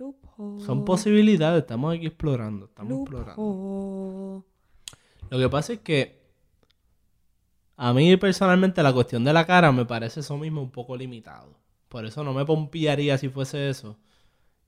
[0.00, 0.64] Loophole.
[0.64, 4.44] Son posibilidades, estamos aquí explorando, estamos explorando.
[5.30, 6.20] Lo que pasa es que
[7.76, 11.56] a mí personalmente la cuestión de la cara me parece eso mismo un poco limitado.
[11.88, 13.96] Por eso no me pompiaría si fuese eso.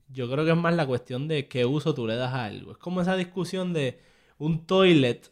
[0.07, 2.71] Yo creo que es más la cuestión de qué uso tú le das a algo.
[2.71, 3.99] Es como esa discusión de
[4.37, 5.31] un toilet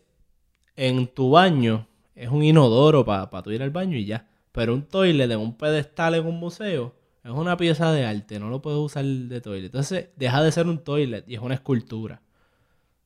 [0.76, 4.28] en tu baño es un inodoro para tú ir al baño y ya.
[4.52, 8.50] Pero un toilet en un pedestal en un museo es una pieza de arte, no
[8.50, 9.66] lo puedes usar de toilet.
[9.66, 12.22] Entonces deja de ser un toilet y es una escultura.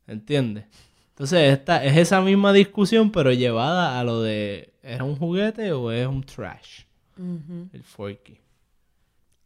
[0.08, 0.66] ¿Entiendes?
[1.10, 5.92] Entonces esta es esa misma discusión pero llevada a lo de ¿es un juguete o
[5.92, 6.82] es un trash?
[7.18, 8.38] El forky.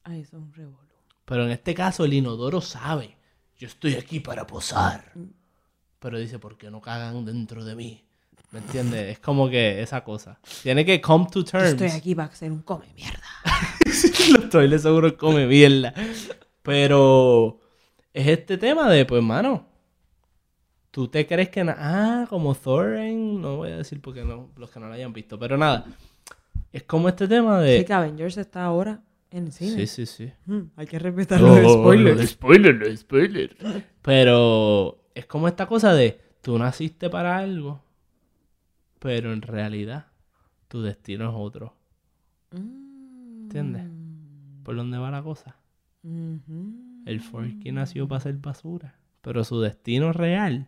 [0.04, 0.78] Ay, eso es un revolú.
[1.26, 3.16] Pero en este caso el inodoro sabe,
[3.58, 5.14] yo estoy aquí para posar.
[6.00, 8.04] Pero dice, ¿por qué no cagan dentro de mí?
[8.52, 9.12] ¿Me entiendes?
[9.12, 10.40] Es como que esa cosa.
[10.64, 11.70] Tiene que come to terms.
[11.70, 13.22] estoy aquí para ser un come mierda.
[14.34, 15.94] Los toiles seguro come mierda.
[16.64, 17.60] Pero
[18.14, 19.68] es este tema de, pues, mano,
[20.92, 21.62] tú te crees que...
[21.62, 25.38] Ah, como Thorin, no voy a decir porque no, los que no lo hayan visto,
[25.38, 25.86] pero nada.
[26.72, 27.80] Es como este tema de...
[27.80, 29.86] Sí, que Avengers está ahora en el cine.
[29.86, 30.32] Sí, sí, sí.
[30.46, 32.30] Mm, hay que respetar los spoilers.
[32.30, 33.56] spoiler, los spoiler.
[34.02, 37.82] Pero es como esta cosa de tú naciste para algo,
[39.00, 40.08] pero en realidad
[40.68, 41.76] tu destino es otro.
[42.52, 43.44] Mm.
[43.44, 43.84] ¿Entiendes?
[44.64, 45.56] ¿Por dónde va la cosa?
[46.04, 47.04] Ujú.
[47.06, 50.68] El Forky nació para ser basura, pero su destino real.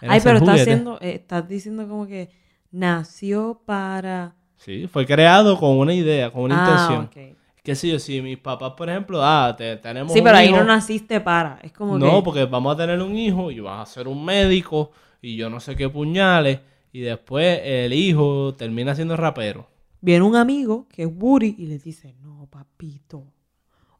[0.00, 2.30] era Ay, pero estás haciendo, eh, estás diciendo como que
[2.70, 4.34] nació para.
[4.56, 7.32] Sí, fue creado con una idea, con una ah, intención.
[7.32, 7.36] ok.
[7.62, 10.64] Que si, si mis papás, por ejemplo, ah, te- tenemos Sí, un pero ahí no
[10.64, 11.58] naciste para.
[11.62, 12.22] Es como No, que.
[12.24, 15.60] porque vamos a tener un hijo y vas a ser un médico y yo no
[15.60, 16.60] sé qué puñales.
[16.92, 19.68] Y después el hijo termina siendo rapero.
[20.00, 23.24] Viene un amigo que es Woody y le dice, no, papito.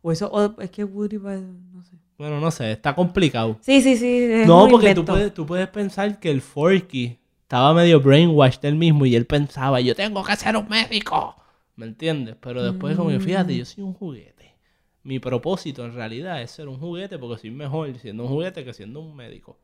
[0.03, 1.97] O eso, o es que Woody va, no sé.
[2.17, 3.59] Bueno, no sé, está complicado.
[3.61, 4.25] Sí, sí, sí.
[4.25, 8.77] es no, porque tú puedes, tú puedes pensar que el Forky estaba medio brainwashed él
[8.77, 11.35] mismo y él pensaba, yo tengo que ser un médico.
[11.77, 12.37] ¿Me entiendes?
[12.41, 14.55] Pero después como que fíjate, yo soy un juguete.
[15.03, 18.75] Mi propósito en realidad es ser un juguete porque soy mejor siendo un juguete que
[18.75, 19.59] siendo un médico.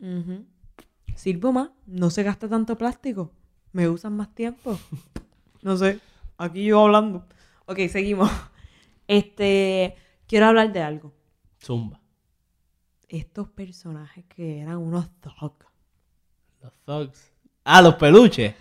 [0.00, 0.44] Ujú.
[1.18, 3.32] Sirvo más, no se gasta tanto plástico.
[3.72, 4.78] Me usan más tiempo.
[5.62, 5.98] No sé,
[6.36, 7.26] aquí yo hablando.
[7.66, 8.30] Ok, seguimos.
[9.08, 9.96] Este,
[10.28, 11.12] quiero hablar de algo.
[11.60, 12.00] Zumba.
[13.08, 15.66] Estos personajes que eran unos thugs.
[16.60, 17.32] Los thugs.
[17.64, 18.54] Ah, los peluches.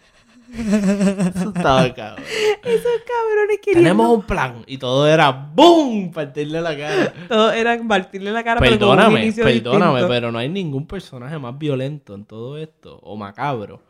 [0.54, 2.24] Eso estaba cabrón.
[2.64, 3.84] Esos cabrones querían.
[3.84, 4.64] Tenemos un plan.
[4.68, 6.12] Y todo era ¡BOOM!
[6.12, 7.14] Partirle la cara.
[7.28, 10.08] Todos eran partirle la cara, pero Perdóname, inicio perdóname, distinto.
[10.08, 13.82] pero no hay ningún personaje más violento en todo esto, o macabro,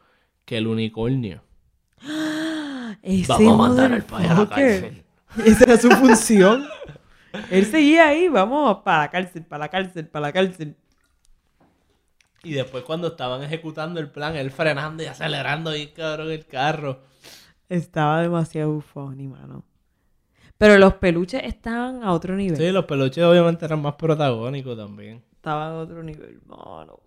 [0.45, 1.41] que el unicornio.
[3.03, 5.03] Ese Vamos a mandar al país a la cárcel.
[5.45, 6.65] Esa era su función.
[7.51, 10.75] Él seguía ahí, vamos para la cárcel, para la cárcel, para la cárcel.
[12.43, 17.01] Y después cuando estaban ejecutando el plan, él frenando y acelerando ahí, cabrón, el carro.
[17.69, 19.63] Estaba demasiado funny, mano.
[20.57, 22.57] Pero los peluches estaban a otro nivel.
[22.57, 25.23] Sí, los peluches obviamente eran más protagónicos también.
[25.33, 26.99] Estaban a otro nivel, mano.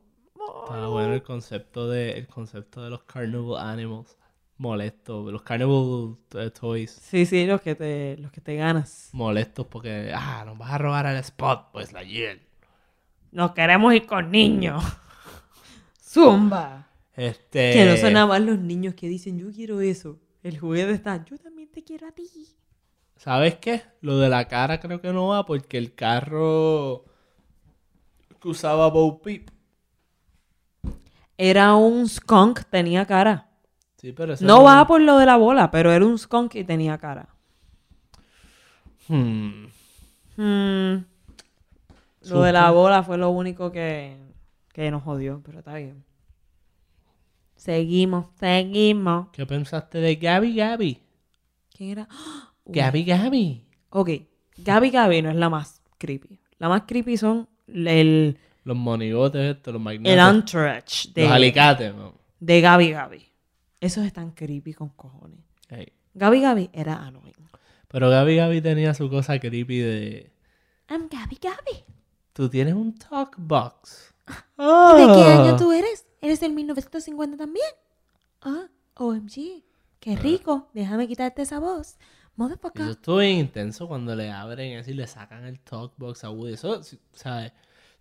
[0.65, 4.17] Estaba bueno el concepto de, el concepto de los carnival animals.
[4.57, 6.91] Molesto, los carnival eh, toys.
[6.91, 9.09] Sí, sí, los que te, los que te ganas.
[9.13, 12.43] Molestos porque, ah, nos vas a robar el spot, pues la hiel.
[13.33, 14.85] Nos queremos ir con niños.
[16.11, 16.89] Zumba.
[17.15, 17.73] Este...
[17.73, 20.19] Que no son nada más los niños que dicen, yo quiero eso.
[20.43, 22.29] El juguete está, yo también te quiero a ti.
[23.17, 23.83] ¿Sabes qué?
[24.01, 27.05] Lo de la cara creo que no va porque el carro
[28.41, 29.51] que usaba Bo Peep.
[31.37, 33.49] Era un skunk, tenía cara.
[33.99, 36.65] Sí, pero ese No va por lo de la bola, pero era un skunk y
[36.65, 37.29] tenía cara.
[39.07, 39.67] Hmm.
[40.37, 41.05] Hmm.
[42.23, 44.17] Lo de la bola fue lo único que,
[44.73, 46.05] que nos jodió, pero está bien.
[47.57, 49.29] Seguimos, seguimos.
[49.33, 51.03] ¿Qué pensaste de Gaby Gaby?
[51.77, 52.09] ¿Quién era?
[52.65, 52.75] Uy.
[52.75, 53.67] Gaby Gaby.
[53.91, 54.11] Ok,
[54.57, 56.41] Gaby Gaby no es la más creepy.
[56.59, 60.13] La más creepy son el, Los monigotes estos, los magnetos.
[60.13, 62.15] el entourage de, Los alicates, ¿no?
[62.39, 63.27] de Gaby Gaby.
[63.81, 65.41] Esos están creepy con cojones.
[65.69, 65.93] Ey.
[66.15, 67.35] Gaby Gaby era annoying.
[67.89, 70.33] Pero Gaby Gaby tenía su cosa creepy de...
[70.89, 71.85] I'm Gaby Gaby.
[72.33, 74.10] Tú tienes un talk box.
[74.31, 75.13] ¿De Ah.
[75.15, 76.07] qué año tú eres?
[76.21, 77.67] ¿Eres del 1950 también?
[78.43, 79.63] Ah, OMG.
[79.99, 80.69] Qué rico.
[80.75, 81.97] Déjame quitarte esa voz.
[81.99, 82.89] Y Eso Motherfucker.
[82.89, 86.55] estuvo intenso cuando le abren eso y le sacan el talk box a Woody.
[86.55, 86.81] Eso,
[87.13, 87.53] ¿sabes?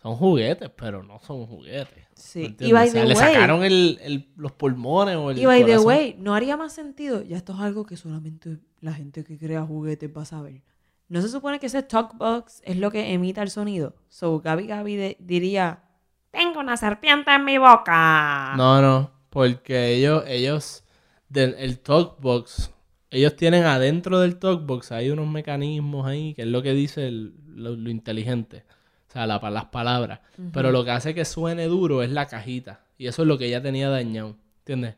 [0.02, 2.06] Son juguetes, pero no son juguetes.
[2.16, 2.56] Sí.
[2.58, 5.40] ¿Me Y by O sea, the le way- sacaron el, el- los pulmones o el
[5.40, 7.22] Y by the way, no haría más sentido.
[7.22, 10.62] Ya esto es algo que solamente la gente que crea juguetes va a saber.
[11.10, 13.94] No se supone que ese talkbox es lo que emita el sonido.
[14.08, 15.84] So Gaby Gaby de- diría:
[16.32, 18.54] Tengo una serpiente en mi boca.
[18.56, 20.84] No, no, porque ellos, ellos,
[21.28, 22.72] del el talkbox,
[23.10, 27.34] ellos tienen adentro del talkbox, hay unos mecanismos ahí, que es lo que dice el-
[27.56, 28.64] lo, lo inteligente,
[29.10, 30.20] o sea, la, las palabras.
[30.54, 33.48] Pero lo que hace que suene duro es la cajita, y eso es lo que
[33.48, 34.96] ella tenía dañado, ¿entiendes?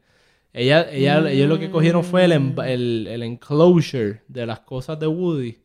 [0.53, 4.99] Ella, ella, ellos lo que cogieron fue el, env- el, el enclosure de las cosas
[4.99, 5.59] de Woody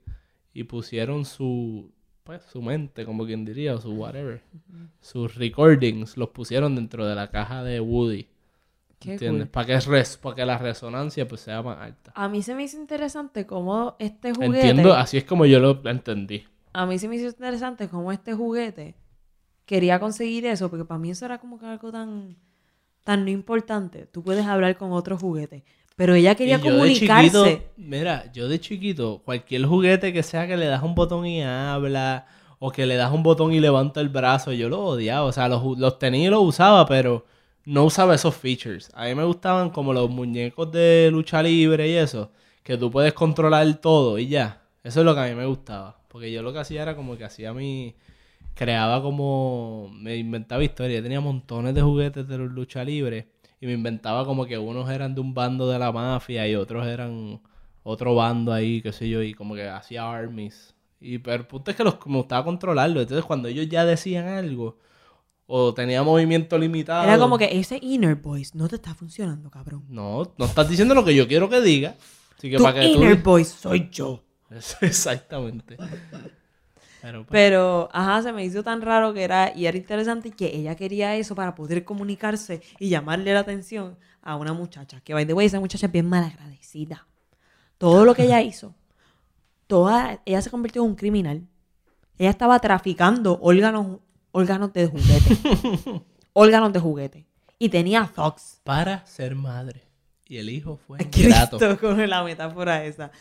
[0.55, 1.91] y pusieron su,
[2.27, 4.43] pues, su mente, como quien diría, o su whatever.
[5.01, 8.27] Sus recordings los pusieron dentro de la caja de Woody.
[8.99, 9.47] Qué ¿Entiendes?
[9.47, 9.53] cool.
[9.53, 12.12] Para que, res- para que la resonancia pues sea más alta.
[12.14, 14.57] A mí se me hizo interesante cómo este juguete.
[14.57, 16.45] Entiendo, así es como yo lo entendí.
[16.72, 18.95] A mí se me hizo interesante cómo este juguete
[19.66, 22.37] quería conseguir eso, porque para mí eso era como que algo tan,
[23.05, 24.07] tan no importante.
[24.07, 25.64] Tú puedes hablar con otro juguete.
[25.97, 27.30] Pero ella quería Y yo de comunicarse.
[27.30, 31.42] chiquito, mira, yo de chiquito, cualquier juguete que sea que le das un botón y
[31.42, 32.26] habla,
[32.59, 35.24] o que le das un botón y levanta el brazo, yo lo odiaba.
[35.26, 37.24] O sea, los, los tenía y los usaba, pero
[37.64, 38.90] no usaba esos features.
[38.94, 42.30] A mí me gustaban como los muñecos de lucha libre y eso,
[42.62, 44.62] que tú puedes controlar todo y ya.
[44.84, 45.99] Eso es lo que a mí me gustaba.
[46.09, 47.94] Porque yo lo que hacía era como que hacía mi...
[48.55, 49.90] Creaba como...
[49.92, 51.03] Me inventaba historias.
[51.03, 53.28] Tenía montones de juguetes de lucha libre.
[53.61, 56.86] Y me inventaba como que unos eran de un bando de la mafia y otros
[56.86, 57.40] eran
[57.82, 59.22] otro bando ahí, qué sé yo.
[59.22, 60.74] Y como que hacía armies.
[61.00, 63.00] Y pero el punto es que los, me gustaba controlarlo.
[63.00, 64.78] Entonces cuando ellos ya decían algo...
[65.48, 67.04] O tenía movimiento limitado.
[67.04, 69.84] Era como que ese inner voice no te está funcionando, cabrón.
[69.88, 71.94] No, no estás diciendo lo que yo quiero que diga.
[72.36, 72.94] Así que Tu para que tú...
[72.96, 74.24] inner voice soy yo.
[74.80, 75.76] Exactamente.
[77.07, 80.57] Pero, pues, Pero, ajá, se me hizo tan raro que era, y era interesante que
[80.57, 85.00] ella quería eso para poder comunicarse y llamarle la atención a una muchacha.
[85.02, 87.07] Que, by the way, esa muchacha es bien malagradecida.
[87.78, 88.74] Todo lo que ella hizo,
[89.68, 91.46] toda, ella se convirtió en un criminal.
[92.18, 94.00] Ella estaba traficando órganos,
[94.32, 96.02] órganos de juguete.
[96.32, 97.26] órganos de juguete.
[97.61, 98.62] Y tenía thugs.
[98.64, 99.84] para ser madre.
[100.26, 101.78] Y el hijo fue Cristo grato.
[101.78, 103.12] con la metáfora esa.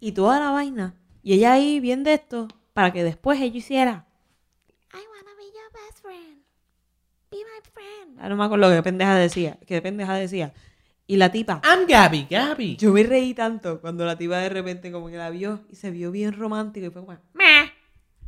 [0.00, 0.94] Y toda la vaina.
[1.22, 4.06] Y ella ahí bien de esto para que después ella hiciera.
[4.92, 6.42] I wanna be your best friend.
[7.30, 8.18] Be my friend.
[8.20, 9.58] Ah, no me acuerdo qué pendeja decía.
[9.66, 10.52] Qué pendeja decía.
[11.06, 11.60] Y la tipa.
[11.64, 12.76] I'm Gabby, Gabby.
[12.76, 15.90] Yo me reí tanto cuando la tipa de repente como que la vio y se
[15.90, 17.72] vio bien romántico y fue como, meh,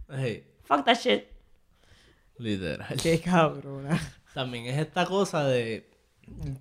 [0.09, 1.25] Hey, fuck that shit.
[2.39, 2.97] literal.
[3.03, 3.99] Qué cabrona.
[4.35, 5.91] También es esta cosa de.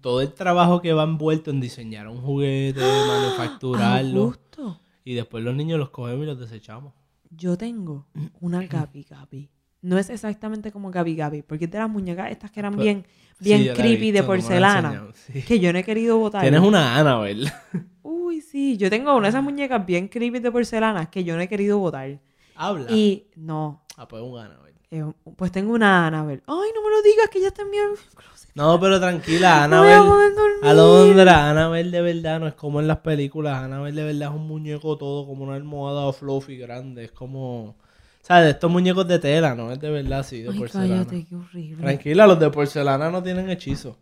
[0.02, 4.22] todo el trabajo que va envuelto en diseñar un juguete, manufacturarlo.
[4.22, 6.94] Augusto, Y después los niños los cogemos y los desechamos.
[7.36, 8.08] Yo tengo
[8.42, 9.50] una Gabi Gabi.
[9.82, 12.84] No es exactamente como Gabi Gabi, porque es de las muñecas estas que eran Pero-
[12.84, 13.06] bien,
[13.40, 14.88] bien Sí, creepy de visto, porcelana.
[14.90, 15.42] enseñado, sí.
[15.44, 16.42] Que yo no he querido botar.
[16.42, 17.52] Tienes una Annabelle.
[18.02, 21.42] Uy, sí, yo tengo una de esas muñecas bien creepy de porcelana que yo no
[21.42, 22.20] he querido botar.
[22.56, 22.92] Habla.
[22.92, 24.75] Y no, Ah, pues un Annabelle.
[24.98, 26.42] Eh, pues tengo una Annabelle.
[26.48, 28.50] Ay, no me lo digas que ya está en mi closet.
[28.56, 30.36] No, pero tranquila, No voy a poder Annabelle.
[30.36, 30.66] dormir.
[30.70, 33.62] Alondra, Annabelle de verdad no es como en las películas.
[33.64, 37.04] Annabelle de verdad es un muñeco todo, como una almohada fluffy grande.
[37.06, 37.76] Es como.
[38.22, 38.46] ¿Sabes?
[38.46, 39.72] De estos muñecos de tela, ¿no?
[39.72, 41.06] Es de verdad así, de Ay, porcelana.
[41.06, 41.84] cállate, qué horrible.
[41.84, 43.98] Tranquila, los de porcelana no tienen hechizo.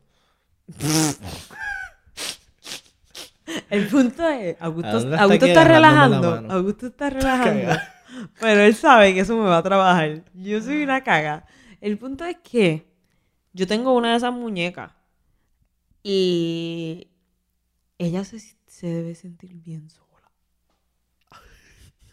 [3.70, 4.90] El punto es, Augusto,
[5.20, 6.46] Augusto está relajando.
[6.50, 7.74] Augusto está relajando.
[8.40, 10.24] Pero él sabe que eso me va a trabajar.
[10.34, 11.46] Yo soy una caga.
[11.82, 12.86] El punto es que
[13.54, 14.92] yo tengo una de esas muñecas
[16.02, 17.08] y
[17.98, 20.32] ella se, se debe sentir bien sola.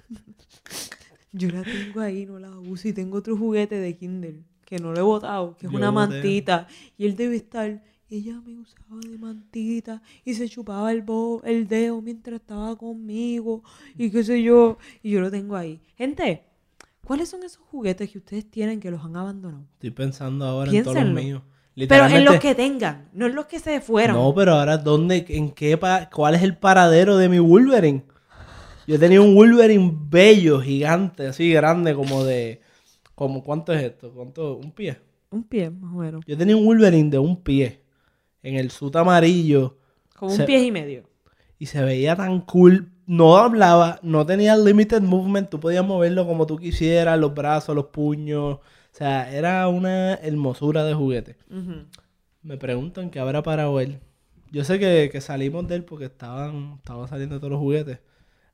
[1.32, 4.92] Yo la tengo ahí, no la uso y tengo otro juguete de Kindle que no
[4.92, 6.12] lo he botado, que es Yo una boté.
[6.12, 11.42] mantita y él debe estar ella me usaba de mantita y se chupaba el, bo-
[11.44, 13.62] el dedo mientras estaba conmigo
[13.96, 14.78] y qué sé yo.
[15.02, 15.80] Y yo lo tengo ahí.
[15.96, 16.42] Gente,
[17.04, 19.64] ¿cuáles son esos juguetes que ustedes tienen que los han abandonado?
[19.74, 21.22] Estoy pensando ahora en todos los Piénsenlo.
[21.22, 21.42] míos.
[21.88, 24.16] Pero en los que tengan, no en los que se fueron.
[24.16, 28.04] No, pero ahora, ¿dónde, en qué, pa- cuál es el paradero de mi Wolverine?
[28.86, 32.60] Yo tenía un Wolverine bello, gigante, así grande, como de,
[33.14, 34.10] como ¿cuánto es esto?
[34.12, 34.56] ¿Cuánto?
[34.56, 34.98] Un pie.
[35.30, 36.24] Un pie, más o menos.
[36.26, 37.80] Yo tenía un Wolverine de un pie,
[38.42, 39.76] en el suit amarillo,
[40.16, 41.04] Como un pie y medio.
[41.58, 42.90] y se veía tan cool.
[43.06, 47.86] No hablaba, no tenía limited movement, tú podías moverlo como tú quisieras, los brazos, los
[47.86, 48.54] puños.
[48.54, 48.60] O
[48.92, 51.36] sea, era una hermosura de juguete.
[52.42, 54.00] Me preguntan qué habrá para él.
[54.52, 57.98] Yo sé que, que salimos de él porque estaban, estaban saliendo todos los juguetes.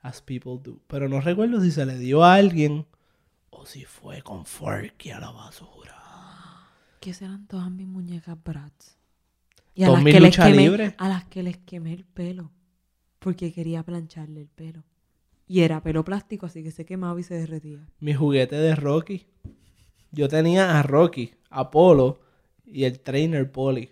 [0.02, 0.78] As people do.
[0.86, 2.86] Pero no recuerdo si se le dio a alguien
[3.50, 5.96] o si fue con Forky a la basura.
[7.00, 8.95] Que serán todas mis muñecas Bratz.
[9.76, 10.94] Y a las, que les quemé, libre.
[10.96, 12.50] a las que les quemé el pelo.
[13.18, 14.84] Porque quería plancharle el pelo.
[15.46, 17.86] Y era pelo plástico, así que se quemaba y se derretía.
[18.00, 19.26] Mi juguete de Rocky.
[20.12, 22.20] Yo tenía a Rocky, a Polo
[22.64, 23.90] y el trainer Polly.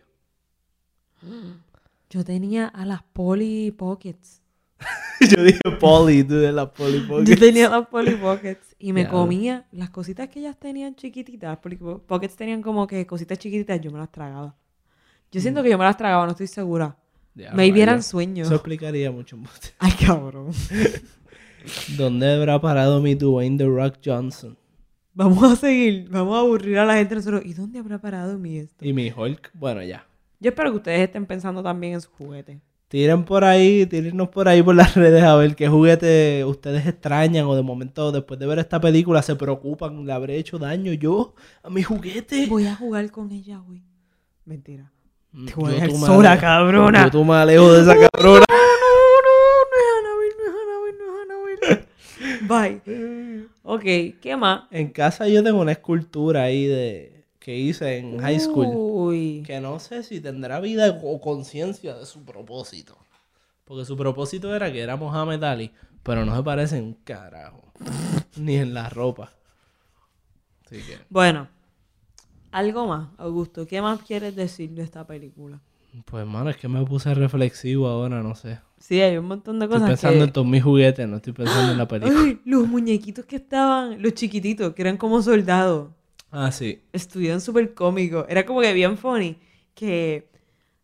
[2.11, 4.41] Yo tenía a las Polly Pockets.
[5.21, 7.37] Yo dije Polly, tú de la Polly Yo Pocket.
[7.37, 11.59] tenía las Polly Pockets y me comía las cositas que ellas tenían chiquititas.
[11.59, 14.57] Porque Pockets tenían como que cositas chiquititas, yo me las tragaba.
[15.35, 16.97] Yo siento que yo me las tragaba, no estoy segura.
[17.35, 18.03] Diablo, Maybe eran vaya.
[18.03, 18.47] sueños.
[18.47, 19.75] Eso explicaría mucho más.
[19.81, 20.53] Ay, cabrón.
[21.97, 24.57] ¿Dónde habrá parado mi Dwayne The Rock Johnson?
[25.13, 27.43] Vamos a seguir, vamos a aburrir a la gente nosotros.
[27.45, 28.85] ¿Y dónde habrá parado mi esto?
[28.85, 30.07] Y mi Hulk, bueno, ya.
[30.39, 32.59] Yo espero que ustedes estén pensando también en sus juguetes.
[32.87, 37.47] Tiren por ahí, tírennos por ahí por las redes a ver qué juguete ustedes extrañan
[37.47, 41.35] o de momento después de ver esta película se preocupan, ¿le habré hecho daño yo
[41.65, 42.47] a mi juguete?
[42.47, 43.83] Voy a jugar con ella hoy.
[44.45, 44.93] Mentira.
[45.35, 47.05] Mm, Te voy a dejar sola, alejo- cabrona.
[47.05, 48.45] Yo tú me alejo de esa cabrona.
[48.49, 48.57] No,
[49.27, 52.81] no, no, no es Annabelle, no es Annabelle, no es Annabelle.
[52.81, 53.49] Bye.
[53.65, 54.65] Ok, ¿qué más?
[54.71, 58.69] En casa yo tengo una escultura ahí de que hice en high school.
[58.75, 59.43] Uy.
[59.47, 62.97] Que no sé si tendrá vida o conciencia de su propósito.
[63.65, 65.73] Porque su propósito era que era Mohamed Ali,
[66.03, 67.63] pero no se parece en un carajo.
[68.37, 69.33] Ni en la ropa.
[70.67, 71.49] Así que, Bueno,
[72.55, 73.67] algo más, Augusto.
[73.67, 75.61] ¿Qué más quieres decir de esta película?
[76.07, 78.59] pues mano, es que me puse reflexivo ahora, no sé.
[78.79, 80.25] Sí, hay un montón de Estoy cosas pensando que...
[80.25, 82.21] en todos mis juguetes, no estoy pensando en la película.
[82.21, 85.91] Ay, los muñequitos que estaban, los chiquititos, que eran como soldados.
[86.31, 86.81] Ah, sí.
[86.93, 88.27] estuvieron súper cómicos.
[88.29, 89.39] Era como que bien funny
[89.75, 90.29] que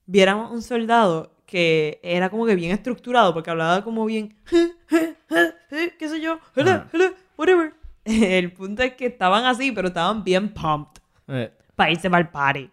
[0.07, 6.21] viéramos un soldado que era como que bien estructurado porque hablaba como bien, qué sé
[6.21, 7.75] yo, hello, hello, whatever.
[8.05, 12.28] El punto es que estaban así, pero estaban bien pumped Eh, para irse para el
[12.28, 12.70] party.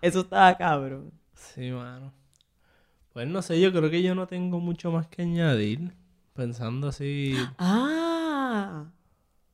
[0.00, 1.12] Eso estaba cabrón.
[1.34, 2.12] sí, mano.
[3.12, 5.92] Pues no sé, yo creo que yo no tengo mucho más que añadir.
[6.32, 7.34] Pensando así.
[7.58, 8.84] Ah,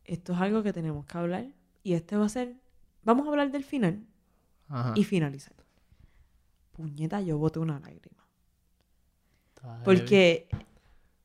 [0.05, 1.47] esto es algo que tenemos que hablar
[1.83, 2.55] y este va a ser,
[3.03, 4.05] vamos a hablar del final
[4.69, 4.93] Ajá.
[4.95, 5.57] y finalizar.
[6.73, 8.27] Puñeta, yo boté una lágrima.
[9.55, 9.85] Está heavy.
[9.85, 10.49] Porque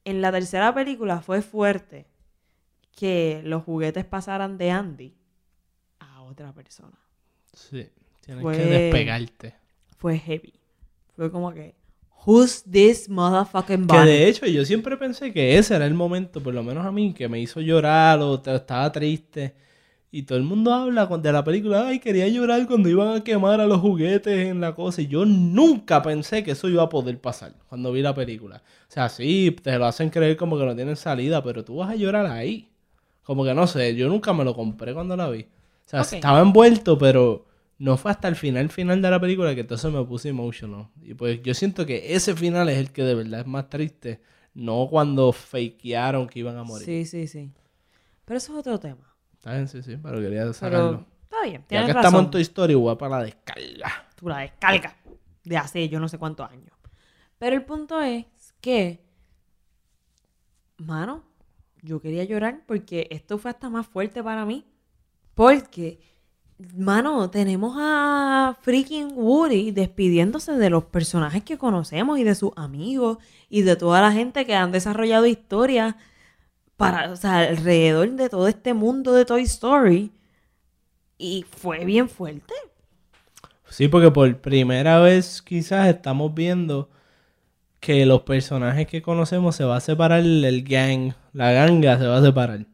[0.05, 2.07] en la tercera película fue fuerte
[2.95, 5.17] que los juguetes pasaran de Andy
[5.99, 6.97] a otra persona.
[7.53, 7.87] Sí,
[8.25, 9.55] tienes Fue- que despegarte.
[9.97, 10.53] Fue heavy.
[11.15, 11.75] Fue como que,
[12.25, 14.11] who's this motherfucking Que Bonnie?
[14.11, 17.13] de hecho yo siempre pensé que ese era el momento, por lo menos a mí,
[17.13, 19.55] que me hizo llorar o estaba triste.
[20.11, 23.61] Y todo el mundo habla de la película, ay, quería llorar cuando iban a quemar
[23.61, 25.01] a los juguetes en la cosa.
[25.03, 28.63] Y yo nunca pensé que eso iba a poder pasar cuando vi la película.
[28.89, 31.91] O sea, sí, te lo hacen creer como que no tienen salida, pero tú vas
[31.91, 32.69] a llorar ahí.
[33.23, 35.45] Como que no sé, yo nunca me lo compré cuando la vi.
[35.91, 37.45] O sea, estaba envuelto, pero
[37.79, 40.89] no fue hasta el final, final de la película que entonces me puse emotional.
[41.01, 44.21] Y pues yo siento que ese final es el que de verdad es más triste.
[44.53, 46.85] No cuando fakearon que iban a morir.
[46.85, 47.51] Sí, sí, sí.
[48.25, 49.15] Pero eso es otro tema.
[49.33, 51.05] Está bien, sí, sí, pero quería Pero sacarlo.
[51.23, 52.05] está bien, Ya tienes que razón.
[52.05, 54.07] estamos en tu historia, voy para la descarga.
[54.15, 54.93] Tú la descargas
[55.43, 56.73] de hace yo no sé cuántos años.
[57.37, 58.25] Pero el punto es
[58.59, 59.01] que,
[60.77, 61.23] mano,
[61.81, 64.65] yo quería llorar porque esto fue hasta más fuerte para mí.
[65.39, 66.01] Porque,
[66.75, 73.19] mano, tenemos a freaking Woody despidiéndose de los personajes que conocemos y de sus amigos
[73.47, 75.95] y de toda la gente que han desarrollado historias
[76.75, 80.11] para, o sea, alrededor de todo este mundo de Toy Story.
[81.17, 82.53] Y fue bien fuerte.
[83.69, 86.89] Sí, porque por primera vez quizás estamos viendo
[87.79, 92.17] que los personajes que conocemos se va a separar el gang, la ganga se va
[92.17, 92.65] a separar.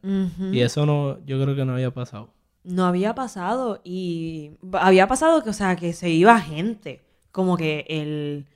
[0.51, 2.34] Y eso no, yo creo que no había pasado.
[2.66, 7.86] No había pasado y había pasado que, o sea, que se iba gente, como que
[7.89, 8.47] el,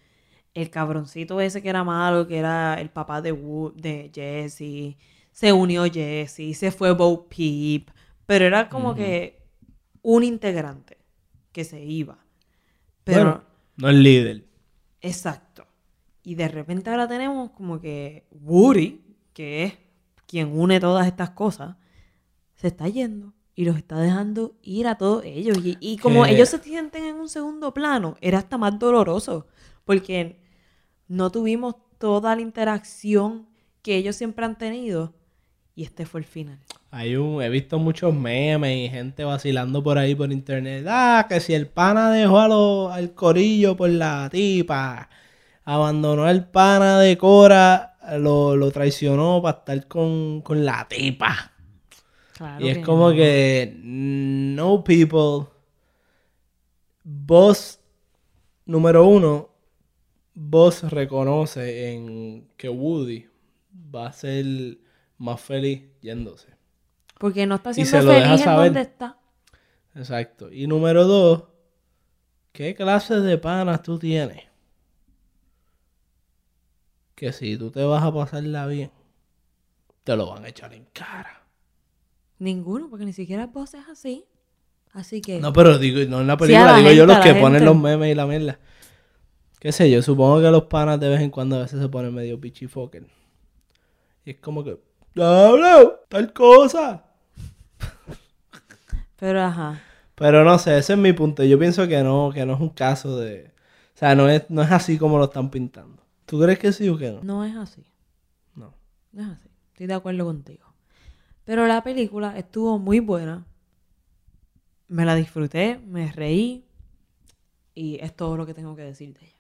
[0.55, 3.33] el cabroncito ese que era malo, que era el papá de,
[3.75, 4.97] de Jesse,
[5.31, 7.89] se unió Jesse, se fue Bo Peep,
[8.25, 9.43] pero era como que
[10.01, 10.97] un integrante
[11.51, 12.17] que se iba.
[13.03, 13.43] Pero, Bueno,
[13.77, 14.45] no el líder.
[15.01, 15.65] exacto.
[16.23, 19.01] Y de repente ahora tenemos como que Woody,
[19.33, 19.73] que es
[20.27, 21.75] quien une todas estas cosas,
[22.55, 25.57] se está yendo y los está dejando ir a todos ellos.
[25.63, 29.47] Y, y como ellos se sienten en un segundo plano, era hasta más doloroso,
[29.85, 30.39] porque
[31.07, 33.47] no tuvimos toda la interacción
[33.83, 35.13] que ellos siempre han tenido
[35.75, 36.59] y este fue el final.
[36.91, 40.85] Hay un, he visto muchos memes y gente vacilando por ahí por internet.
[40.89, 45.09] Ah, que si el pana dejó a lo- al corillo por la tipa,
[45.65, 51.53] abandonó al pana de Cora, lo, lo traicionó para estar con, con la tipa.
[52.39, 53.15] Claro y es que como no.
[53.15, 55.51] que, no people,
[57.03, 57.81] vos,
[58.65, 59.49] número uno,
[60.33, 63.27] vos reconoce en que Woody
[63.93, 64.77] va a ser
[65.17, 66.47] más feliz yéndose.
[67.19, 69.19] Porque no está Y siendo se lo deja feliz en donde está.
[69.95, 70.49] Exacto.
[70.49, 71.43] Y número dos,
[72.53, 74.45] ¿qué clases de panas tú tienes?
[77.15, 78.91] Que si tú te vas a pasarla bien,
[80.05, 81.38] te lo van a echar en cara.
[82.39, 84.25] Ninguno, porque ni siquiera vos es así.
[84.91, 85.39] Así que...
[85.39, 87.77] No, pero digo, no en la Sí, película, la digo yo los que ponen los
[87.77, 88.59] memes y la mierda.
[89.59, 92.13] Qué sé yo, supongo que los panas de vez en cuando a veces se ponen
[92.13, 93.05] medio pichifoker.
[94.25, 94.79] Y es como que,
[95.15, 96.01] ¡Hablo!
[96.07, 97.03] Tal cosa.
[99.17, 99.81] Pero ajá.
[100.15, 101.43] Pero no sé, ese es mi punto.
[101.43, 103.51] Yo pienso que no, que no es un caso de.
[103.95, 106.03] O sea, no es, no es así como lo están pintando.
[106.25, 107.21] ¿Tú crees que sí o que no?
[107.23, 107.83] No es así.
[108.55, 108.73] No.
[109.11, 109.49] No es así.
[109.73, 110.68] Estoy de acuerdo contigo.
[111.49, 113.43] Pero la película estuvo muy buena.
[114.87, 116.63] Me la disfruté, me reí.
[117.73, 119.35] Y es todo lo que tengo que decir de ella.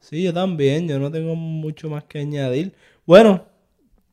[0.00, 0.88] Sí, yo también.
[0.88, 2.74] Yo no tengo mucho más que añadir.
[3.06, 3.44] Bueno,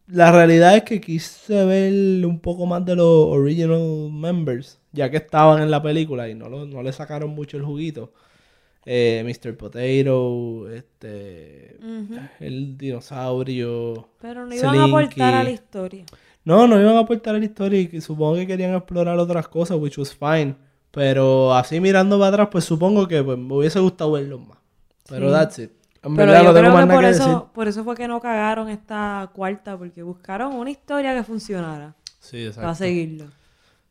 [0.05, 5.17] la realidad es que quise ver un poco más de los original members, ya que
[5.17, 8.13] estaban en la película y no, lo- no le sacaron mucho el juguito.
[8.85, 9.57] Eh, Mr.
[9.57, 11.77] Potato, este,
[12.39, 14.07] el dinosaurio.
[14.21, 16.05] Pero no iban a aportar a la historia.
[16.45, 19.77] No, no iban a aportar a la historia y supongo que querían explorar otras cosas,
[19.79, 20.55] which was fine.
[20.91, 24.57] Pero así mirando para atrás, pues supongo que pues, me hubiese gustado verlos más.
[25.09, 25.33] Pero Sí.
[25.33, 25.71] that's it.
[26.03, 27.21] En Pero verdad yo no tengo creo más que nada por que decir.
[27.27, 31.95] eso, por eso fue que no cagaron esta cuarta, porque buscaron una historia que funcionara
[32.19, 32.61] Sí, exacto.
[32.61, 33.25] para seguirlo.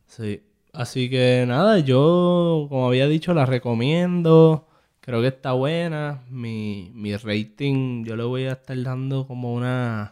[0.07, 0.41] Sí.
[0.71, 4.67] Así que nada, yo, como había dicho, la recomiendo.
[5.01, 6.23] Creo que está buena.
[6.29, 10.11] Mi, mi rating, yo le voy a estar dando como unas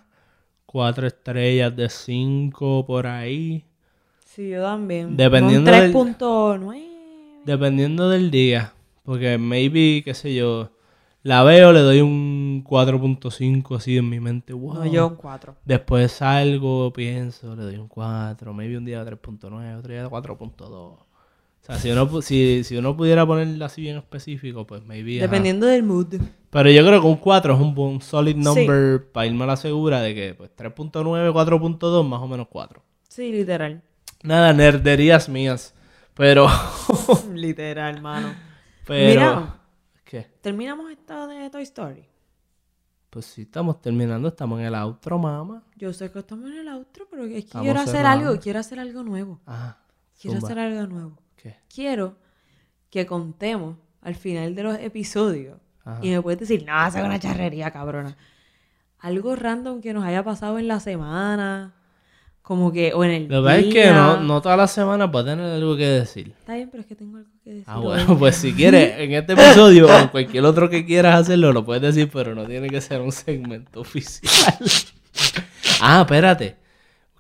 [0.74, 3.64] cuatro estrellas de cinco por ahí.
[4.26, 5.16] Sí, yo también.
[5.16, 6.84] Dependiendo Un del- 3.9.
[7.46, 8.74] Dependiendo del día.
[9.06, 10.72] Porque maybe, qué sé yo,
[11.22, 14.54] la veo, le doy un 4.5 así en mi mente.
[14.54, 14.74] Wow.
[14.74, 15.56] No, yo un 4.
[15.64, 20.98] Después salgo, pienso, le doy un 4, maybe un día 3.9, otro día 4.2.
[21.64, 25.18] O sea, si uno, si, si uno pudiera ponerlo así bien específico, pues maybe...
[25.20, 25.28] ajá.
[25.28, 26.16] Dependiendo del mood.
[26.50, 28.42] Pero yo creo que un 4 es un, buen solid Sí.
[28.44, 32.84] number para irme a la segura de que pues 3.9, 4.2, más o menos 4.
[33.08, 33.82] Sí, literal.
[34.24, 35.74] Nada, nerderías mías.
[36.16, 36.48] Pero...
[37.34, 38.34] literal, mano.
[38.86, 39.60] pero Mira.
[40.04, 40.28] ¿Qué?
[40.42, 42.06] Terminamos esta de Toy Story.
[43.10, 45.64] Pues sí, estamos terminando, estamos en el outro, mamá.
[45.78, 48.30] Yo sé que estamos en el outro, pero es que Estamos quiero hacer cerrando.
[48.30, 49.40] algo, quiero hacer algo nuevo.
[49.46, 49.78] Ajá.
[50.20, 50.48] quiero Zumba.
[50.50, 51.18] hacer algo nuevo.
[51.44, 51.58] ¿Qué?
[51.74, 52.16] Quiero
[52.90, 56.00] que contemos al final de los episodios Ajá.
[56.02, 58.16] y me puedes decir, no, es una charrería, cabrona.
[59.00, 61.74] Algo random que nos haya pasado en la semana,
[62.42, 65.10] como que, o en el Lo que pasa es que no, no todas las semanas
[65.14, 66.34] va a tener algo que decir.
[66.40, 67.66] Está bien, pero es que tengo algo que decir.
[67.68, 71.52] Ah, bueno, pues si quieres, en este episodio o en cualquier otro que quieras hacerlo,
[71.52, 74.58] lo puedes decir, pero no tiene que ser un segmento oficial.
[75.82, 76.58] ah, espérate.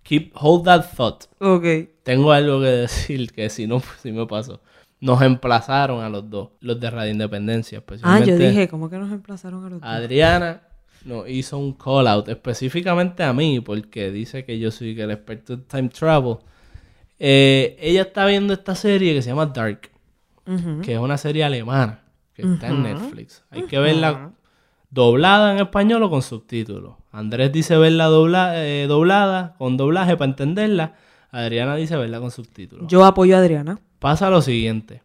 [0.03, 1.25] Keep, hold that thought.
[1.39, 1.92] Ok.
[2.03, 4.61] Tengo algo que decir que si no, si me pasó.
[4.99, 8.29] Nos emplazaron a los dos, los de Radio Independencia, Ah, especialmente.
[8.31, 9.89] yo dije, ¿cómo que nos emplazaron a los dos?
[9.89, 10.61] Adriana
[11.03, 15.53] nos hizo un call out específicamente a mí porque dice que yo soy el experto
[15.53, 16.37] en time travel.
[17.19, 19.91] Eh, ella está viendo esta serie que se llama Dark,
[20.81, 21.99] que es una serie alemana
[22.33, 23.43] que está en Netflix.
[23.49, 24.31] Hay que verla
[24.89, 26.95] doblada en español o con subtítulos.
[27.11, 30.95] Andrés dice verla dobla- eh, doblada con doblaje para entenderla.
[31.33, 32.87] Adriana dice verla con subtítulos.
[32.87, 33.79] Yo apoyo a Adriana.
[33.99, 35.01] Pasa lo siguiente,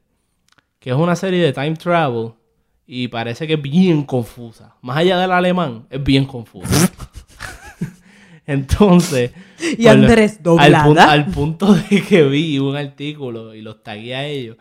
[0.78, 2.32] que es una serie de time travel
[2.86, 4.74] y parece que es bien confusa.
[4.82, 6.90] Más allá del alemán, es bien confusa.
[8.46, 9.32] Entonces...
[9.78, 10.84] Y lo- Andrés, al, ¿doblada?
[10.86, 14.56] pun- al punto de que vi un artículo y los tagué a ellos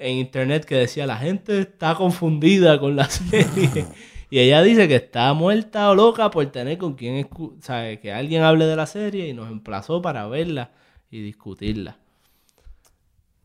[0.00, 3.86] en internet que decía la gente está confundida con la serie.
[4.30, 7.28] Y ella dice que está muerta o loca por tener con quien
[7.60, 10.70] sabe que alguien hable de la serie y nos emplazó para verla
[11.10, 11.96] y discutirla.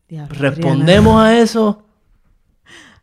[0.08, 1.82] Diablo, ¿Respondemos a eso?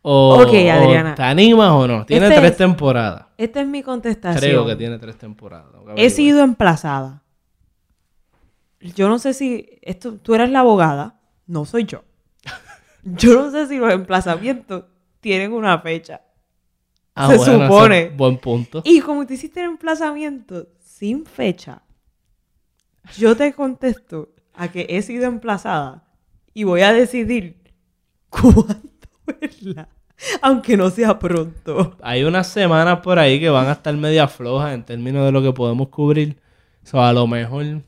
[0.02, 1.12] O, Ok, Adriana.
[1.12, 2.06] o ¿Te animas o no?
[2.06, 3.26] Tiene Este tres es- temporadas.
[3.36, 4.40] Esta es mi contestación.
[4.40, 5.66] Creo que tiene tres temporadas.
[5.96, 7.22] He sido emplazada.
[8.80, 12.02] Yo no sé si esto, tú eres la abogada, no soy yo.
[13.04, 14.84] Yo no sé si los emplazamientos
[15.20, 16.22] tienen una fecha.
[17.14, 18.08] Ah, se bueno, supone.
[18.10, 18.82] Buen punto.
[18.84, 21.82] Y como te hiciste el emplazamiento sin fecha,
[23.18, 26.04] yo te contesto a que he sido emplazada
[26.54, 27.62] y voy a decidir
[28.28, 28.78] cuándo
[29.40, 29.88] verla,
[30.40, 31.96] aunque no sea pronto.
[32.02, 35.42] Hay unas semanas por ahí que van a estar media flojas en términos de lo
[35.42, 36.40] que podemos cubrir.
[36.84, 37.82] So, a lo mejor,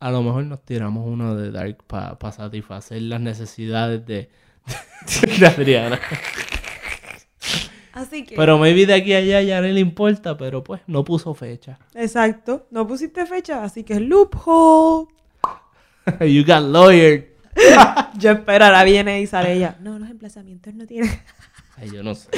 [0.00, 4.30] a lo mejor nos tiramos uno de Dark para satisfacer las necesidades de,
[5.38, 5.98] de Adriana.
[7.98, 11.02] Así que, Pero maybe de aquí a allá ya no le importa, pero pues no
[11.02, 11.80] puso fecha.
[11.94, 15.08] exacto, no pusiste fecha, así que loophole.
[16.20, 17.34] you got lawyer.
[18.18, 19.76] Yo espero, ahora viene y sale ella.
[19.80, 21.10] No, los emplazamientos no tienen.
[21.76, 22.28] Ay, yo no sé.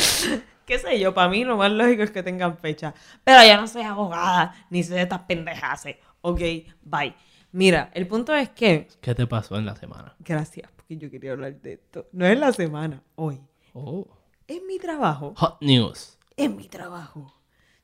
[0.66, 1.14] ¿Qué sé yo?
[1.14, 2.92] Para mí lo más lógico es que tengan fecha.
[3.24, 5.84] Pero yo no soy abogada, ni sé de estas pendejas.
[6.20, 6.40] Ok,
[6.82, 7.14] bye.
[7.52, 8.88] Mira, el punto es que.
[9.00, 10.14] ¿Qué te pasó en la semana?
[10.18, 12.06] Gracias, porque yo quería hablar de esto.
[12.12, 13.40] No es la semana, hoy.
[13.72, 14.06] Oh.
[14.51, 15.32] Es mi trabajo.
[15.36, 16.18] Hot news.
[16.36, 17.32] Es mi trabajo.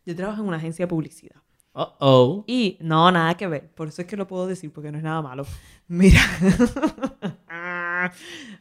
[0.05, 1.37] Yo trabajo en una agencia de publicidad.
[1.73, 2.45] Uh oh.
[2.49, 3.71] Y no, nada que ver.
[3.71, 5.47] Por eso es que lo puedo decir, porque no es nada malo.
[5.87, 6.21] Mira.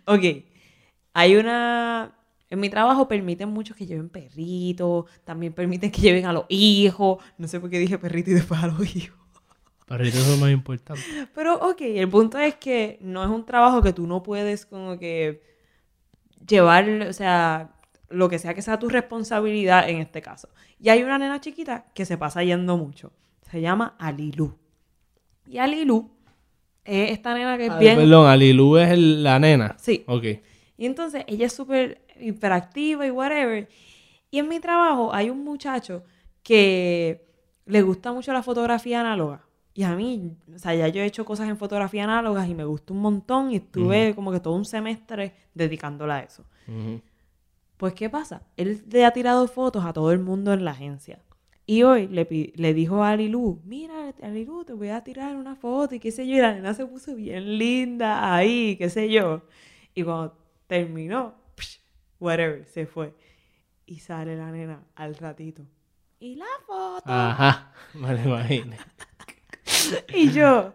[0.06, 0.22] ok.
[1.16, 2.16] Hay una.
[2.52, 5.06] En mi trabajo permiten muchos que lleven perritos.
[5.24, 7.24] También permiten que lleven a los hijos.
[7.40, 9.18] No sé por qué dije perrito y después a los hijos.
[9.88, 11.02] Perrito es lo más importante.
[11.34, 15.00] Pero, ok, el punto es que no es un trabajo que tú no puedes como
[15.00, 15.42] que
[16.48, 17.75] llevar, o sea,
[18.10, 20.50] lo que sea que sea tu responsabilidad en este caso.
[20.80, 23.12] Y hay una nena chiquita que se pasa yendo mucho.
[23.50, 24.58] Se llama Alilu.
[25.48, 26.10] Y Alilu
[26.84, 27.98] es esta nena que es Ah, bien...
[27.98, 29.76] Perdón, Alilu es el- la nena.
[29.80, 30.04] Sí.
[30.08, 30.24] Ok.
[30.78, 33.68] Y entonces ella es súper hiperactiva y whatever.
[34.32, 36.04] Y en mi trabajo hay un muchacho
[36.44, 37.26] que
[37.66, 39.42] le gusta mucho la fotografía análoga.
[39.74, 42.64] Y a mí, o sea, ya yo he hecho cosas en fotografía análoga y me
[42.64, 46.46] gustó un montón y estuve como que todo un semestre dedicándola a eso.
[46.68, 47.02] Ujú.
[47.78, 48.44] Pues, ¿qué pasa?
[48.58, 51.20] Él le ha tirado fotos a todo el mundo en la agencia.
[51.68, 56.00] Y hoy le, dijo a Alilu, mira, Alilu, te voy a tirar una foto y
[56.00, 56.36] qué sé yo.
[56.36, 59.42] Y la nena se puso bien linda ahí, qué sé yo.
[59.96, 60.38] Y cuando
[60.68, 61.80] terminó, psh,
[62.20, 63.16] whatever, se fue.
[63.88, 65.64] Y sale la nena al ratito.
[66.20, 67.04] Y la foto.
[67.06, 67.74] Ajá.
[67.96, 68.78] Me lo imaginé.
[70.14, 70.74] Y yo,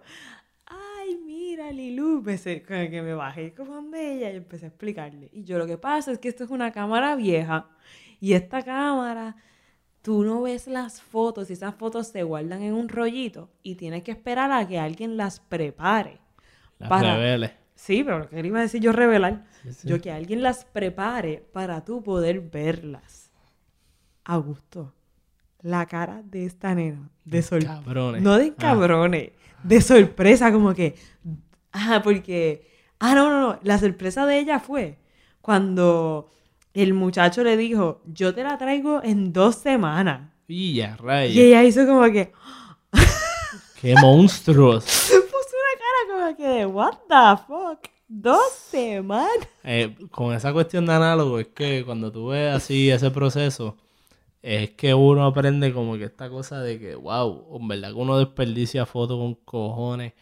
[1.50, 5.28] mira, Lilu, empecé con el que me bajé con ella y empecé a explicarle.
[5.32, 7.68] Y yo, lo que pasa es que esto es una cámara vieja
[8.20, 9.36] y esta cámara,
[10.02, 14.02] tú no ves las fotos y esas fotos se guardan en un rollito y tienes
[14.04, 16.18] que esperar a que alguien las prepare.
[16.78, 17.52] Las Para- rebeldes.
[17.74, 19.46] Sí, pero ¿qué le iba a decir yo revelar?
[19.70, 19.88] sí.
[19.88, 23.30] Yo que alguien las prepare para tú poder verlas.
[24.24, 24.94] A gusto.
[25.62, 27.10] La cara de esta nena.
[27.24, 27.80] De sorpresa.
[27.84, 28.22] Cabrones.
[28.22, 28.54] No de Ah.
[28.58, 29.30] cabrones.
[29.62, 30.94] De sorpresa, como que.
[31.72, 32.66] Ah, porque.
[32.98, 33.58] Ah, no, no, no.
[33.62, 34.98] La sorpresa de ella fue
[35.42, 36.30] cuando
[36.74, 40.30] el muchacho le dijo: Yo te la traigo en dos semanas.
[40.48, 41.36] Y ya, Y rayos.
[41.36, 42.32] ella hizo como que.
[43.80, 44.84] Qué monstruos.
[44.84, 47.78] Puso una cara como que de, ¿What the fuck?
[48.08, 49.30] Dos semanas.
[49.62, 53.76] Eh, con esa cuestión de análogo, es que cuando tú ves así ese proceso,
[54.42, 58.18] es que uno aprende como que esta cosa de que, wow, en verdad que uno
[58.18, 60.12] desperdicia fotos con cojones,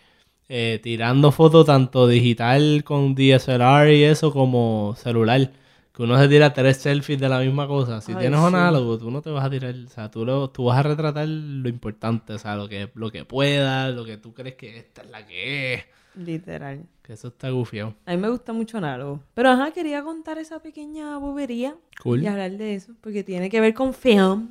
[0.49, 5.53] eh, tirando fotos tanto digital con DSLR y eso como celular.
[5.93, 8.01] Que uno se tira tres selfies de la misma cosa.
[8.01, 10.51] Si Ay, tienes un análogo, tú no te vas a tirar, o sea, tú, lo-
[10.51, 14.17] tú vas a retratar lo importante, o sea, lo que, lo que puedas, lo que
[14.17, 15.85] tú crees que esta es la que es.
[16.19, 16.85] Literal.
[17.03, 17.95] Que eso está gufiado.
[18.05, 19.21] A mí me gusta mucho análogo.
[19.35, 22.23] Pero ajá, quería contar esa pequeña bobería Cool.
[22.23, 24.49] y hablar de eso, porque tiene que ver con film.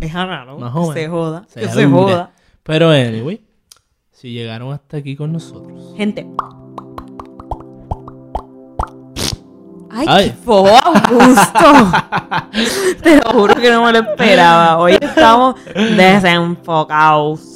[0.00, 0.60] Es análogo.
[0.60, 0.94] No jodas.
[0.94, 1.44] se joda.
[1.48, 2.30] Se que se joda.
[2.62, 3.40] Pero anyway,
[4.12, 5.94] si llegaron hasta aquí con nosotros.
[5.96, 6.26] Gente.
[9.90, 10.30] Ay, Ay.
[10.30, 11.90] qué fo, Augusto.
[13.02, 14.78] Te lo juro que no me lo esperaba.
[14.78, 17.52] Hoy estamos desenfocados.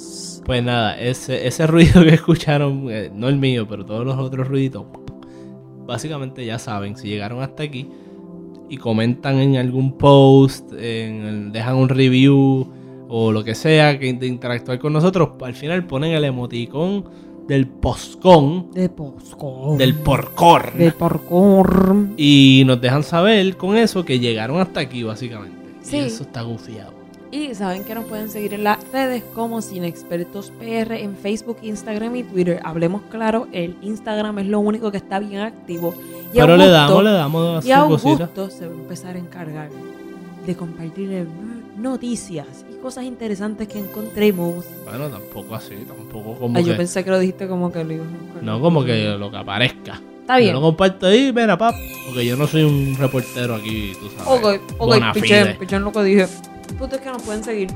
[0.51, 4.49] Pues nada, ese, ese ruido que escucharon, eh, no el mío, pero todos los otros
[4.49, 4.85] ruiditos,
[5.87, 7.89] básicamente ya saben, si llegaron hasta aquí
[8.69, 12.67] y comentan en algún post, en el- dejan un review
[13.09, 17.05] o lo que sea, que de interactuar con nosotros, al final ponen el emoticón
[17.47, 19.77] del poscón, De posco.
[19.79, 20.73] del porcor.
[20.75, 22.07] De porcor.
[22.17, 25.57] Y nos dejan saber con eso que llegaron hasta aquí, básicamente.
[25.83, 25.97] Sí.
[25.99, 26.93] Y eso está gufiado.
[27.33, 31.59] Y saben que nos pueden seguir en las redes como Sin Expertos PR en Facebook,
[31.63, 32.61] Instagram y Twitter.
[32.65, 35.95] Hablemos claro, el Instagram es lo único que está bien activo.
[36.33, 37.71] Y Pero le Augusto- damos, le damos Y.
[37.73, 39.69] Augusto se va a empezar a encargar
[40.45, 41.27] de compartir
[41.77, 44.65] noticias y cosas interesantes que encontremos.
[44.85, 46.65] Bueno, tampoco así, tampoco como que...
[46.65, 48.07] yo pensé que lo dijiste como que lo ibas
[48.41, 48.43] a.
[48.43, 50.01] No como que lo que aparezca.
[50.21, 50.51] Está bien.
[50.53, 51.75] Yo lo comparto ahí, mira, pap.
[52.07, 54.27] Porque yo no soy un reportero aquí, tú sabes.
[54.27, 54.95] Ok, ok,
[55.71, 56.27] lo que dije.
[56.81, 57.69] Punto es que nos pueden seguir.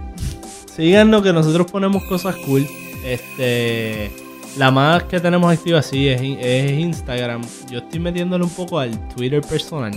[0.75, 2.67] Síganos que nosotros ponemos cosas cool.
[3.05, 4.11] Este.
[4.57, 7.43] La más que tenemos activa así es, es Instagram.
[7.71, 9.93] Yo estoy metiéndole un poco al Twitter personal.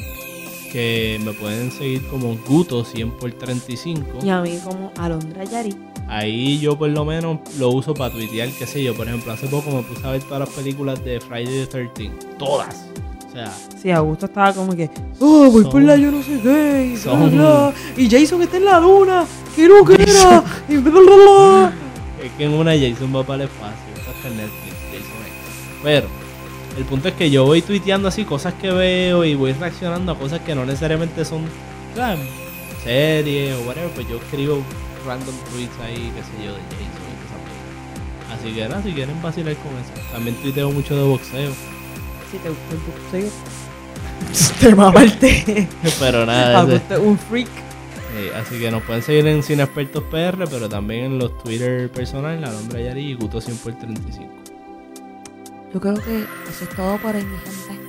[0.74, 4.20] Que me pueden seguir como Guto 100 por 35.
[4.26, 5.74] Y a mí como Alondra Yari.
[6.10, 8.94] Ahí yo por lo menos lo uso para tuitear, qué sé yo.
[8.94, 12.12] Por ejemplo, hace poco me puse a ver todas las películas de Friday the 13
[12.38, 12.88] Todas.
[13.38, 14.90] Sea, Sí, Augusto estaba como que,
[15.20, 18.58] oh, voy Son- por la yo no sé qué, y, son- bla, y Jason está
[18.58, 21.74] en la luna, que no que era, y bla, bla, bla.
[22.24, 25.82] Es que en una Jason va para el espacio, está en Netflix, Jason X.
[25.84, 26.08] Pero,
[26.80, 30.18] el punto es que yo voy tuiteando así cosas que veo y voy reaccionando a
[30.18, 31.44] cosas que no necesariamente son
[31.96, 32.20] ¿sabes?
[32.84, 34.64] series o whatever, pues yo escribo
[35.06, 37.40] random tweets ahí, qué sé yo, de Jason y cosas
[38.34, 38.48] así.
[38.48, 40.12] Así que nada, si quieren vacilar con eso.
[40.12, 41.52] También tuiteo mucho de boxeo,
[42.32, 43.32] Si te gusta el boxeo,
[44.60, 45.68] te mama el té.
[46.00, 47.48] pero nada, Augusto es un freak.
[48.36, 52.42] así que nos pueden seguir en Cine Expertos PR, pero también en los Twitter personales,
[52.42, 54.34] la nombre Yari y Guto 100 por 35.
[55.74, 57.82] Yo creo que eso es todo por hoy, mi gente.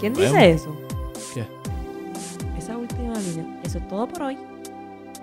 [0.00, 0.30] ¿Quién Bueno.
[0.32, 0.76] dice eso?
[1.34, 1.46] ¿Qué?
[2.58, 3.44] Esa última línea.
[3.64, 4.38] Eso es todo por hoy.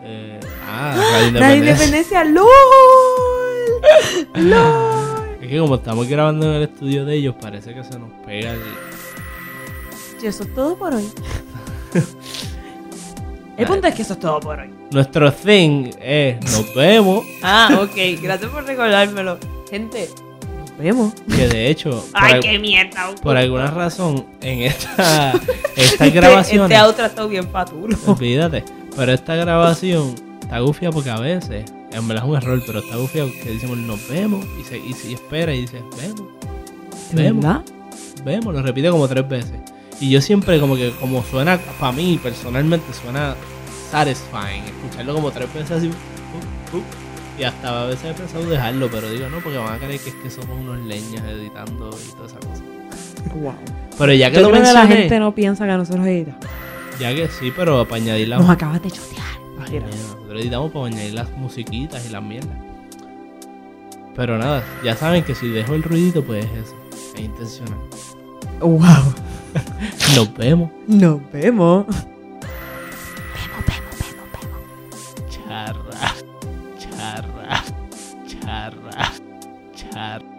[0.05, 1.55] Eh, ah, La Independencia.
[1.55, 2.47] independencia, LOL.
[4.49, 5.02] LOL.
[5.43, 8.51] Es que como estamos grabando en el estudio de ellos, parece que se nos pega
[8.53, 8.61] el...
[10.21, 11.05] Y eso es todo por hoy.
[13.57, 14.69] El punto es que eso es todo por hoy.
[14.91, 18.19] Nuestro thing es, nos vemos, Ah, ok.
[18.21, 19.37] Gracias por recordármelo.
[19.69, 20.09] Gente,
[20.59, 21.13] nos vemos.
[21.35, 23.13] que de hecho, Ay, al- qué mierda.
[23.21, 25.33] Por alguna razón, en esta,
[25.75, 27.95] estas Este- grabaciones, Este outro está bien patulo.
[28.07, 28.63] olvídate,
[28.95, 32.97] pero esta grabación está gufia porque a veces, en verdad es un error, pero está
[32.97, 36.27] gufia que decimos nos vemos, y se y, y espera y dice, vemos,
[37.11, 37.43] vemos.
[37.43, 37.63] ¿Verdad?
[38.23, 39.59] vemos, lo repite como tres veces.
[39.99, 43.35] Y yo siempre como que, como suena, para mí personalmente suena
[43.91, 45.87] satisfying, escucharlo como tres veces así.
[45.87, 46.83] uh, uh,
[47.39, 50.09] y hasta a veces he pensado dejarlo, pero digo no, porque van a creer que
[50.09, 52.63] es que somos unos leñas editando y toda esa cosa.
[53.35, 53.55] Wow.
[53.97, 56.45] Pero ya que Yo lo creo que la gente no piensa que nosotros editamos.
[56.99, 59.23] ya que sí, pero para añadir la Nos acabas de chotear.
[59.59, 59.81] Ay,
[60.33, 62.57] nosotros editamos para pues, añadir las musiquitas y las mierdas.
[64.15, 66.75] Pero nada, ya saben que si dejo el ruidito, pues es eso.
[67.13, 67.77] Es intencional.
[68.59, 68.79] ¡Wow!
[70.15, 70.71] Nos vemos.
[70.87, 71.85] Nos vemos.
[71.85, 72.05] Vemos,
[73.67, 75.29] vemos, vemos, vemos.
[75.29, 76.15] Charra,
[76.79, 77.63] charra,
[78.25, 79.13] charra,
[79.75, 80.32] charra.